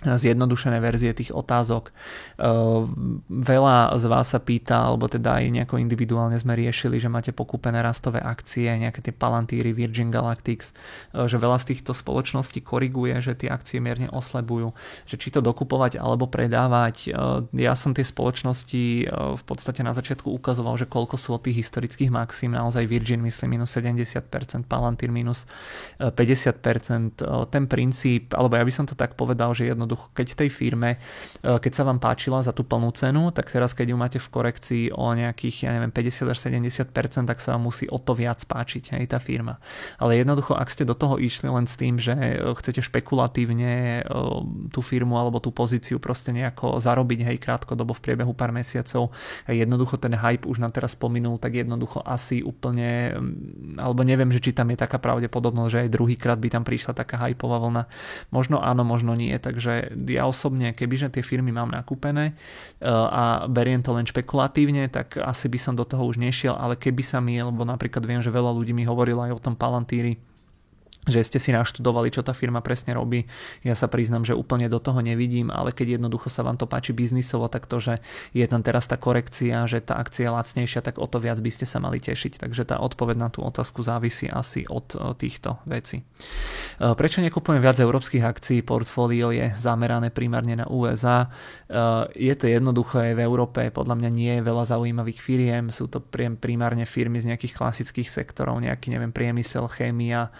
[0.06, 1.90] zjednodušené verzie tých otázok.
[3.26, 7.82] Veľa z vás sa pýta, alebo teda aj nejako individuálne sme riešili, že máte pokúpené
[7.82, 10.78] rastové akcie, nejaké tie Palantíry, Virgin Galactics,
[11.14, 14.78] že veľa z týchto spoločností koriguje, že tie akcie mierne oslebujú,
[15.10, 17.10] že či to dokupovať alebo predávať.
[17.58, 22.14] Ja som tie spoločnosti v podstate na začiatku ukazoval, že koľko sú od tých historických
[22.14, 24.22] maxim, naozaj Virgin myslím minus 70%,
[24.70, 25.50] Palantír minus
[25.98, 27.24] 50%.
[27.50, 30.90] Ten princíp, alebo ja by som to tak povedal, že jedno jednoducho, keď tej firme,
[31.42, 34.28] e, keď sa vám páčila za tú plnú cenu, tak teraz keď ju máte v
[34.28, 38.44] korekcii o nejakých, ja neviem, 50 až 70%, tak sa vám musí o to viac
[38.44, 39.58] páčiť aj tá firma.
[39.98, 44.12] Ale jednoducho, ak ste do toho išli len s tým, že e, chcete špekulatívne e,
[44.70, 49.16] tú firmu alebo tú pozíciu proste nejako zarobiť, hej, krátkodobo v priebehu pár mesiacov,
[49.48, 53.16] jednoducho ten hype už nám teraz spomenul, tak jednoducho asi úplne,
[53.80, 57.22] alebo neviem, že či tam je taká pravdepodobnosť, že aj druhýkrát by tam prišla taká
[57.30, 57.84] hypová vlna.
[58.34, 62.34] Možno áno, možno nie, takže ja osobne, kebyže tie firmy mám nakúpené e,
[62.90, 67.04] a beriem to len špekulatívne, tak asi by som do toho už nešiel, ale keby
[67.06, 70.20] sa mi, lebo napríklad viem, že veľa ľudí mi hovorilo aj o tom Palantíri,
[71.06, 73.30] že ste si naštudovali, čo tá firma presne robí.
[73.62, 76.98] Ja sa priznam, že úplne do toho nevidím, ale keď jednoducho sa vám to páči
[76.98, 77.94] biznisovo, tak to, že
[78.34, 81.52] je tam teraz tá korekcia, že tá akcia je lacnejšia, tak o to viac by
[81.54, 82.42] ste sa mali tešiť.
[82.42, 86.02] Takže tá odpoveď na tú otázku závisí asi od e, týchto vecí.
[86.02, 86.06] E,
[86.98, 88.66] prečo nekupujem viac európskych akcií?
[88.66, 91.30] Portfólio je zamerané primárne na USA.
[91.70, 91.78] E,
[92.18, 96.02] je to jednoduché, v Európe podľa mňa nie je veľa zaujímavých firiem, sú to
[96.42, 100.34] primárne firmy z nejakých klasických sektorov, nejaký neviem, priemysel, chémia,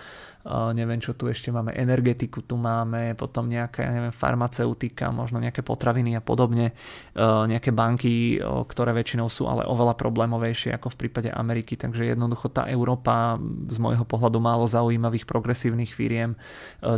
[0.46, 5.66] neviem čo tu ešte máme, energetiku tu máme, potom nejaká, ja neviem, farmaceutika, možno nejaké
[5.66, 6.78] potraviny a podobne,
[7.18, 12.70] nejaké banky, ktoré väčšinou sú ale oveľa problémovejšie ako v prípade Ameriky, takže jednoducho tá
[12.70, 13.42] Európa
[13.74, 16.38] z môjho pohľadu málo zaujímavých progresívnych firiem,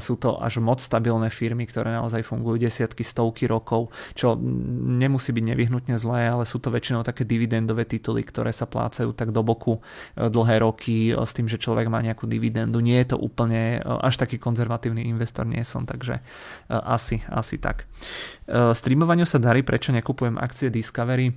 [0.03, 4.36] sú to až moc stabilné firmy, ktoré naozaj fungujú desiatky, stovky rokov, čo
[4.99, 9.32] nemusí byť nevyhnutne zlé, ale sú to väčšinou také dividendové tituly, ktoré sa plácajú tak
[9.32, 9.80] do boku
[10.19, 12.84] dlhé roky s tým, že človek má nejakú dividendu.
[12.84, 16.22] Nie je to úplne úplne e, až taký konzervatívny investor nie som, takže e,
[16.73, 17.85] asi, asi tak.
[18.49, 21.30] E, streamovaniu sa darí, prečo nekupujem akcie Discovery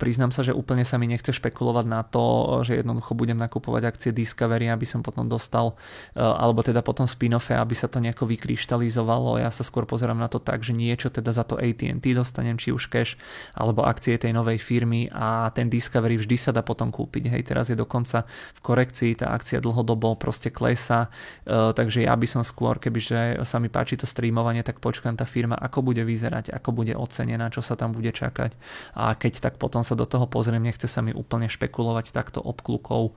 [0.00, 2.24] priznám sa, že úplne sa mi nechce špekulovať na to,
[2.64, 5.76] že jednoducho budem nakupovať akcie Discovery, aby som potom dostal,
[6.16, 9.36] eh, alebo teda potom spin-offe, aby sa to nejako vykryštalizovalo.
[9.36, 12.72] Ja sa skôr pozerám na to tak, že niečo teda za to AT&T dostanem, či
[12.72, 13.20] už cash,
[13.52, 17.28] alebo akcie tej novej firmy a ten Discovery vždy sa dá potom kúpiť.
[17.28, 18.24] Hej, teraz je dokonca
[18.56, 21.12] v korekcii, tá akcia dlhodobo proste klesa,
[21.44, 25.28] eh, takže ja by som skôr, kebyže sa mi páči to streamovanie, tak počkám tá
[25.28, 28.56] firma, ako bude vyzerať, ako bude ocenená, čo sa tam bude čakať
[28.96, 33.10] a keď tak potom sa do toho pozriem, nechce sa mi úplne špekulovať takto obklukou
[33.10, 33.12] e,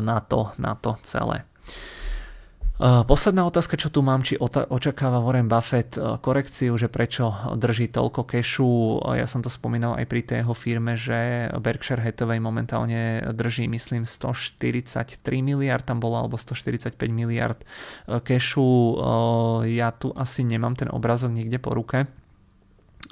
[0.00, 1.44] na to, na to celé.
[2.78, 9.02] Posledná otázka, čo tu mám, či očakáva Warren Buffett korekciu, že prečo drží toľko kešu.
[9.18, 14.06] Ja som to spomínal aj pri tej jeho firme, že Berkshire Hathaway momentálne drží, myslím,
[14.06, 17.58] 143 miliard tam bolo, alebo 145 miliard
[18.06, 18.70] kešu.
[19.66, 22.06] Ja tu asi nemám ten obrazok niekde po ruke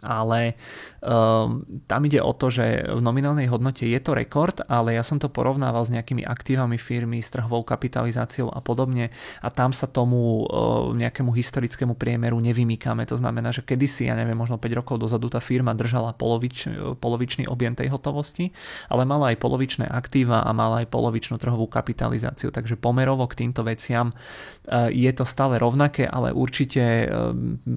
[0.03, 0.59] ale
[1.01, 5.17] um, tam ide o to, že v nominálnej hodnote je to rekord, ale ja som
[5.17, 10.45] to porovnával s nejakými aktívami firmy, s trhovou kapitalizáciou a podobne a tam sa tomu
[10.45, 13.09] uh, nejakému historickému priemeru nevymýkame.
[13.09, 16.69] To znamená, že kedysi, ja neviem, možno 5 rokov dozadu tá firma držala polovič,
[16.99, 18.53] polovičný objem tej hotovosti,
[18.93, 22.53] ale mala aj polovičné aktíva a mala aj polovičnú trhovú kapitalizáciu.
[22.53, 27.33] Takže pomerovo k týmto veciam uh, je to stále rovnaké, ale určite uh,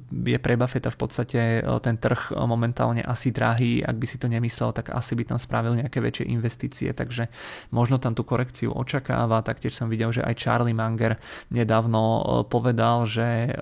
[0.10, 4.32] je pre Buffetta v podstate uh, ten trh momentálne asi drahý, ak by si to
[4.32, 7.28] nemyslel, tak asi by tam spravil nejaké väčšie investície, takže
[7.76, 11.20] možno tam tú korekciu očakáva, taktiež som videl, že aj Charlie Munger
[11.52, 13.62] nedávno e, povedal, že e,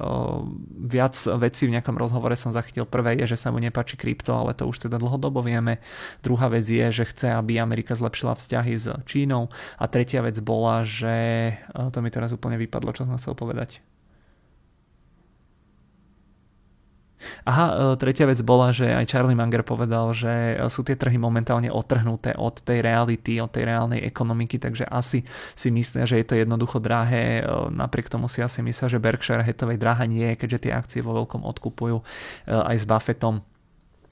[0.85, 2.85] viac vecí v nejakom rozhovore som zachytil.
[2.85, 5.81] Prvé je, že sa mu nepáči krypto, ale to už teda dlhodobo vieme.
[6.21, 9.49] Druhá vec je, že chce, aby Amerika zlepšila vzťahy s Čínou
[9.81, 13.81] a tretia vec bola, že to mi teraz úplne vypadlo, čo som chcel povedať.
[17.45, 21.67] Aha, e, tretia vec bola, že aj Charlie Munger povedal, že sú tie trhy momentálne
[21.67, 26.35] otrhnuté od tej reality, od tej reálnej ekonomiky, takže asi si myslia, že je to
[26.39, 27.41] jednoducho drahé.
[27.41, 31.17] E, napriek tomu si asi myslia, že Berkshire Hathaway drahá nie keďže tie akcie vo
[31.17, 32.03] veľkom odkupujú e,
[32.53, 33.41] aj s Buffettom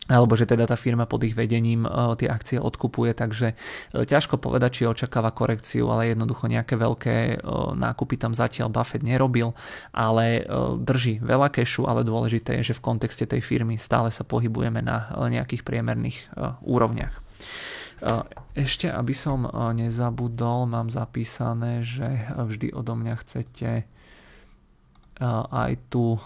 [0.05, 4.37] alebo že teda tá firma pod ich vedením uh, tie akcie odkupuje, takže uh, ťažko
[4.37, 9.57] povedať, či očakáva korekciu, ale jednoducho nejaké veľké uh, nákupy tam zatiaľ Buffett nerobil,
[9.95, 10.45] ale
[10.81, 15.09] drží veľa kešu, ale dôležité je, že v kontexte tej firmy stále sa pohybujeme na
[15.29, 16.29] nejakých priemerných
[16.61, 17.21] úrovniach.
[18.53, 23.69] Ešte, aby som nezabudol, mám zapísané, že vždy odo mňa chcete
[25.49, 26.19] aj tú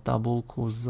[0.00, 0.88] tabulku s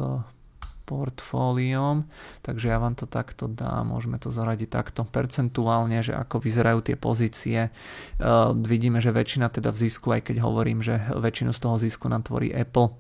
[0.90, 2.10] portfóliom,
[2.42, 6.96] takže ja vám to takto dám, môžeme to zaradiť takto percentuálne, že ako vyzerajú tie
[6.98, 7.70] pozície.
[8.18, 12.10] Uh, vidíme, že väčšina teda v zisku, aj keď hovorím, že väčšinu z toho zisku
[12.10, 12.90] nám tvorí Apple,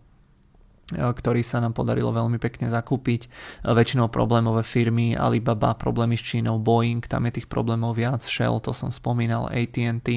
[0.94, 3.26] ktorý sa nám podarilo veľmi pekne zakúpiť.
[3.26, 3.28] E,
[3.70, 8.74] väčšinou problémové firmy, Alibaba, problémy s Čínou, Boeing, tam je tých problémov viac, Shell, to
[8.74, 10.08] som spomínal, AT&T,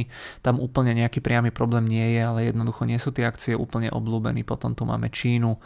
[0.41, 4.41] tam úplne nejaký priamy problém nie je, ale jednoducho nie sú tie akcie úplne obľúbení.
[4.41, 5.60] Potom tu máme Čínu, e,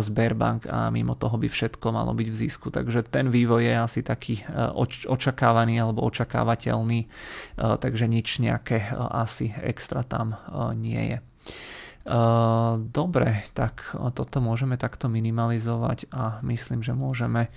[0.00, 2.72] Sberbank a mimo toho by všetko malo byť v zisku.
[2.72, 4.42] Takže ten vývoj je asi taký
[5.06, 7.06] očakávaný alebo očakávateľný,
[7.56, 10.36] takže nič nejaké asi extra tam
[10.76, 11.18] nie je.
[12.90, 17.52] Dobre, tak toto môžeme takto minimalizovať a myslím, že môžeme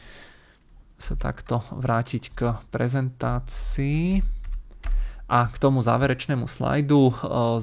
[0.99, 2.39] sa takto vrátiť k
[2.71, 4.23] prezentácii.
[5.23, 7.13] A k tomu záverečnému slajdu e,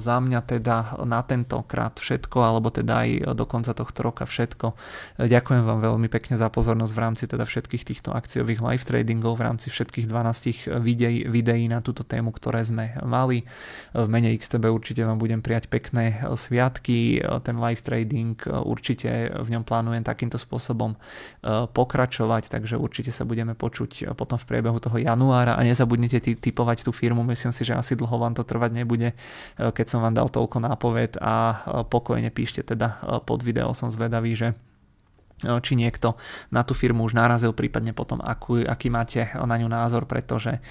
[0.01, 4.73] za mňa teda na tentokrát všetko, alebo teda aj do konca tohto roka všetko.
[5.21, 9.37] E, ďakujem vám veľmi pekne za pozornosť v rámci teda všetkých týchto akciových live tradingov,
[9.37, 13.45] v rámci všetkých 12 videí, videí na túto tému, ktoré sme mali.
[13.93, 17.21] V mene XTB určite vám budem prijať pekné sviatky.
[17.45, 23.53] Ten live trading určite v ňom plánujem takýmto spôsobom e, pokračovať, takže určite sa budeme
[23.53, 27.75] počuť potom v priebehu toho januára a nezabudnite typovať tú firmu, myslím myslím si, že
[27.75, 29.15] asi dlho vám to trvať nebude, e,
[29.59, 33.91] keď som vám dal toľko nápoved a e, pokojne píšte teda e, pod video, som
[33.91, 34.55] zvedavý, že
[35.41, 36.21] či niekto
[36.53, 40.61] na tú firmu už narazil, prípadne potom aký, aký máte na ňu názor, pretože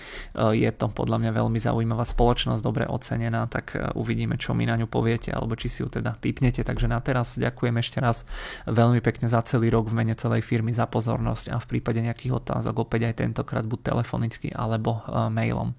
[0.55, 4.86] je to podľa mňa veľmi zaujímavá spoločnosť, dobre ocenená, tak uvidíme, čo mi na ňu
[4.86, 6.62] poviete, alebo či si ju teda typnete.
[6.62, 8.23] Takže na teraz ďakujem ešte raz
[8.70, 12.39] veľmi pekne za celý rok v mene celej firmy za pozornosť a v prípade nejakých
[12.39, 15.02] otázok opäť aj tentokrát buď telefonicky alebo
[15.35, 15.74] mailom.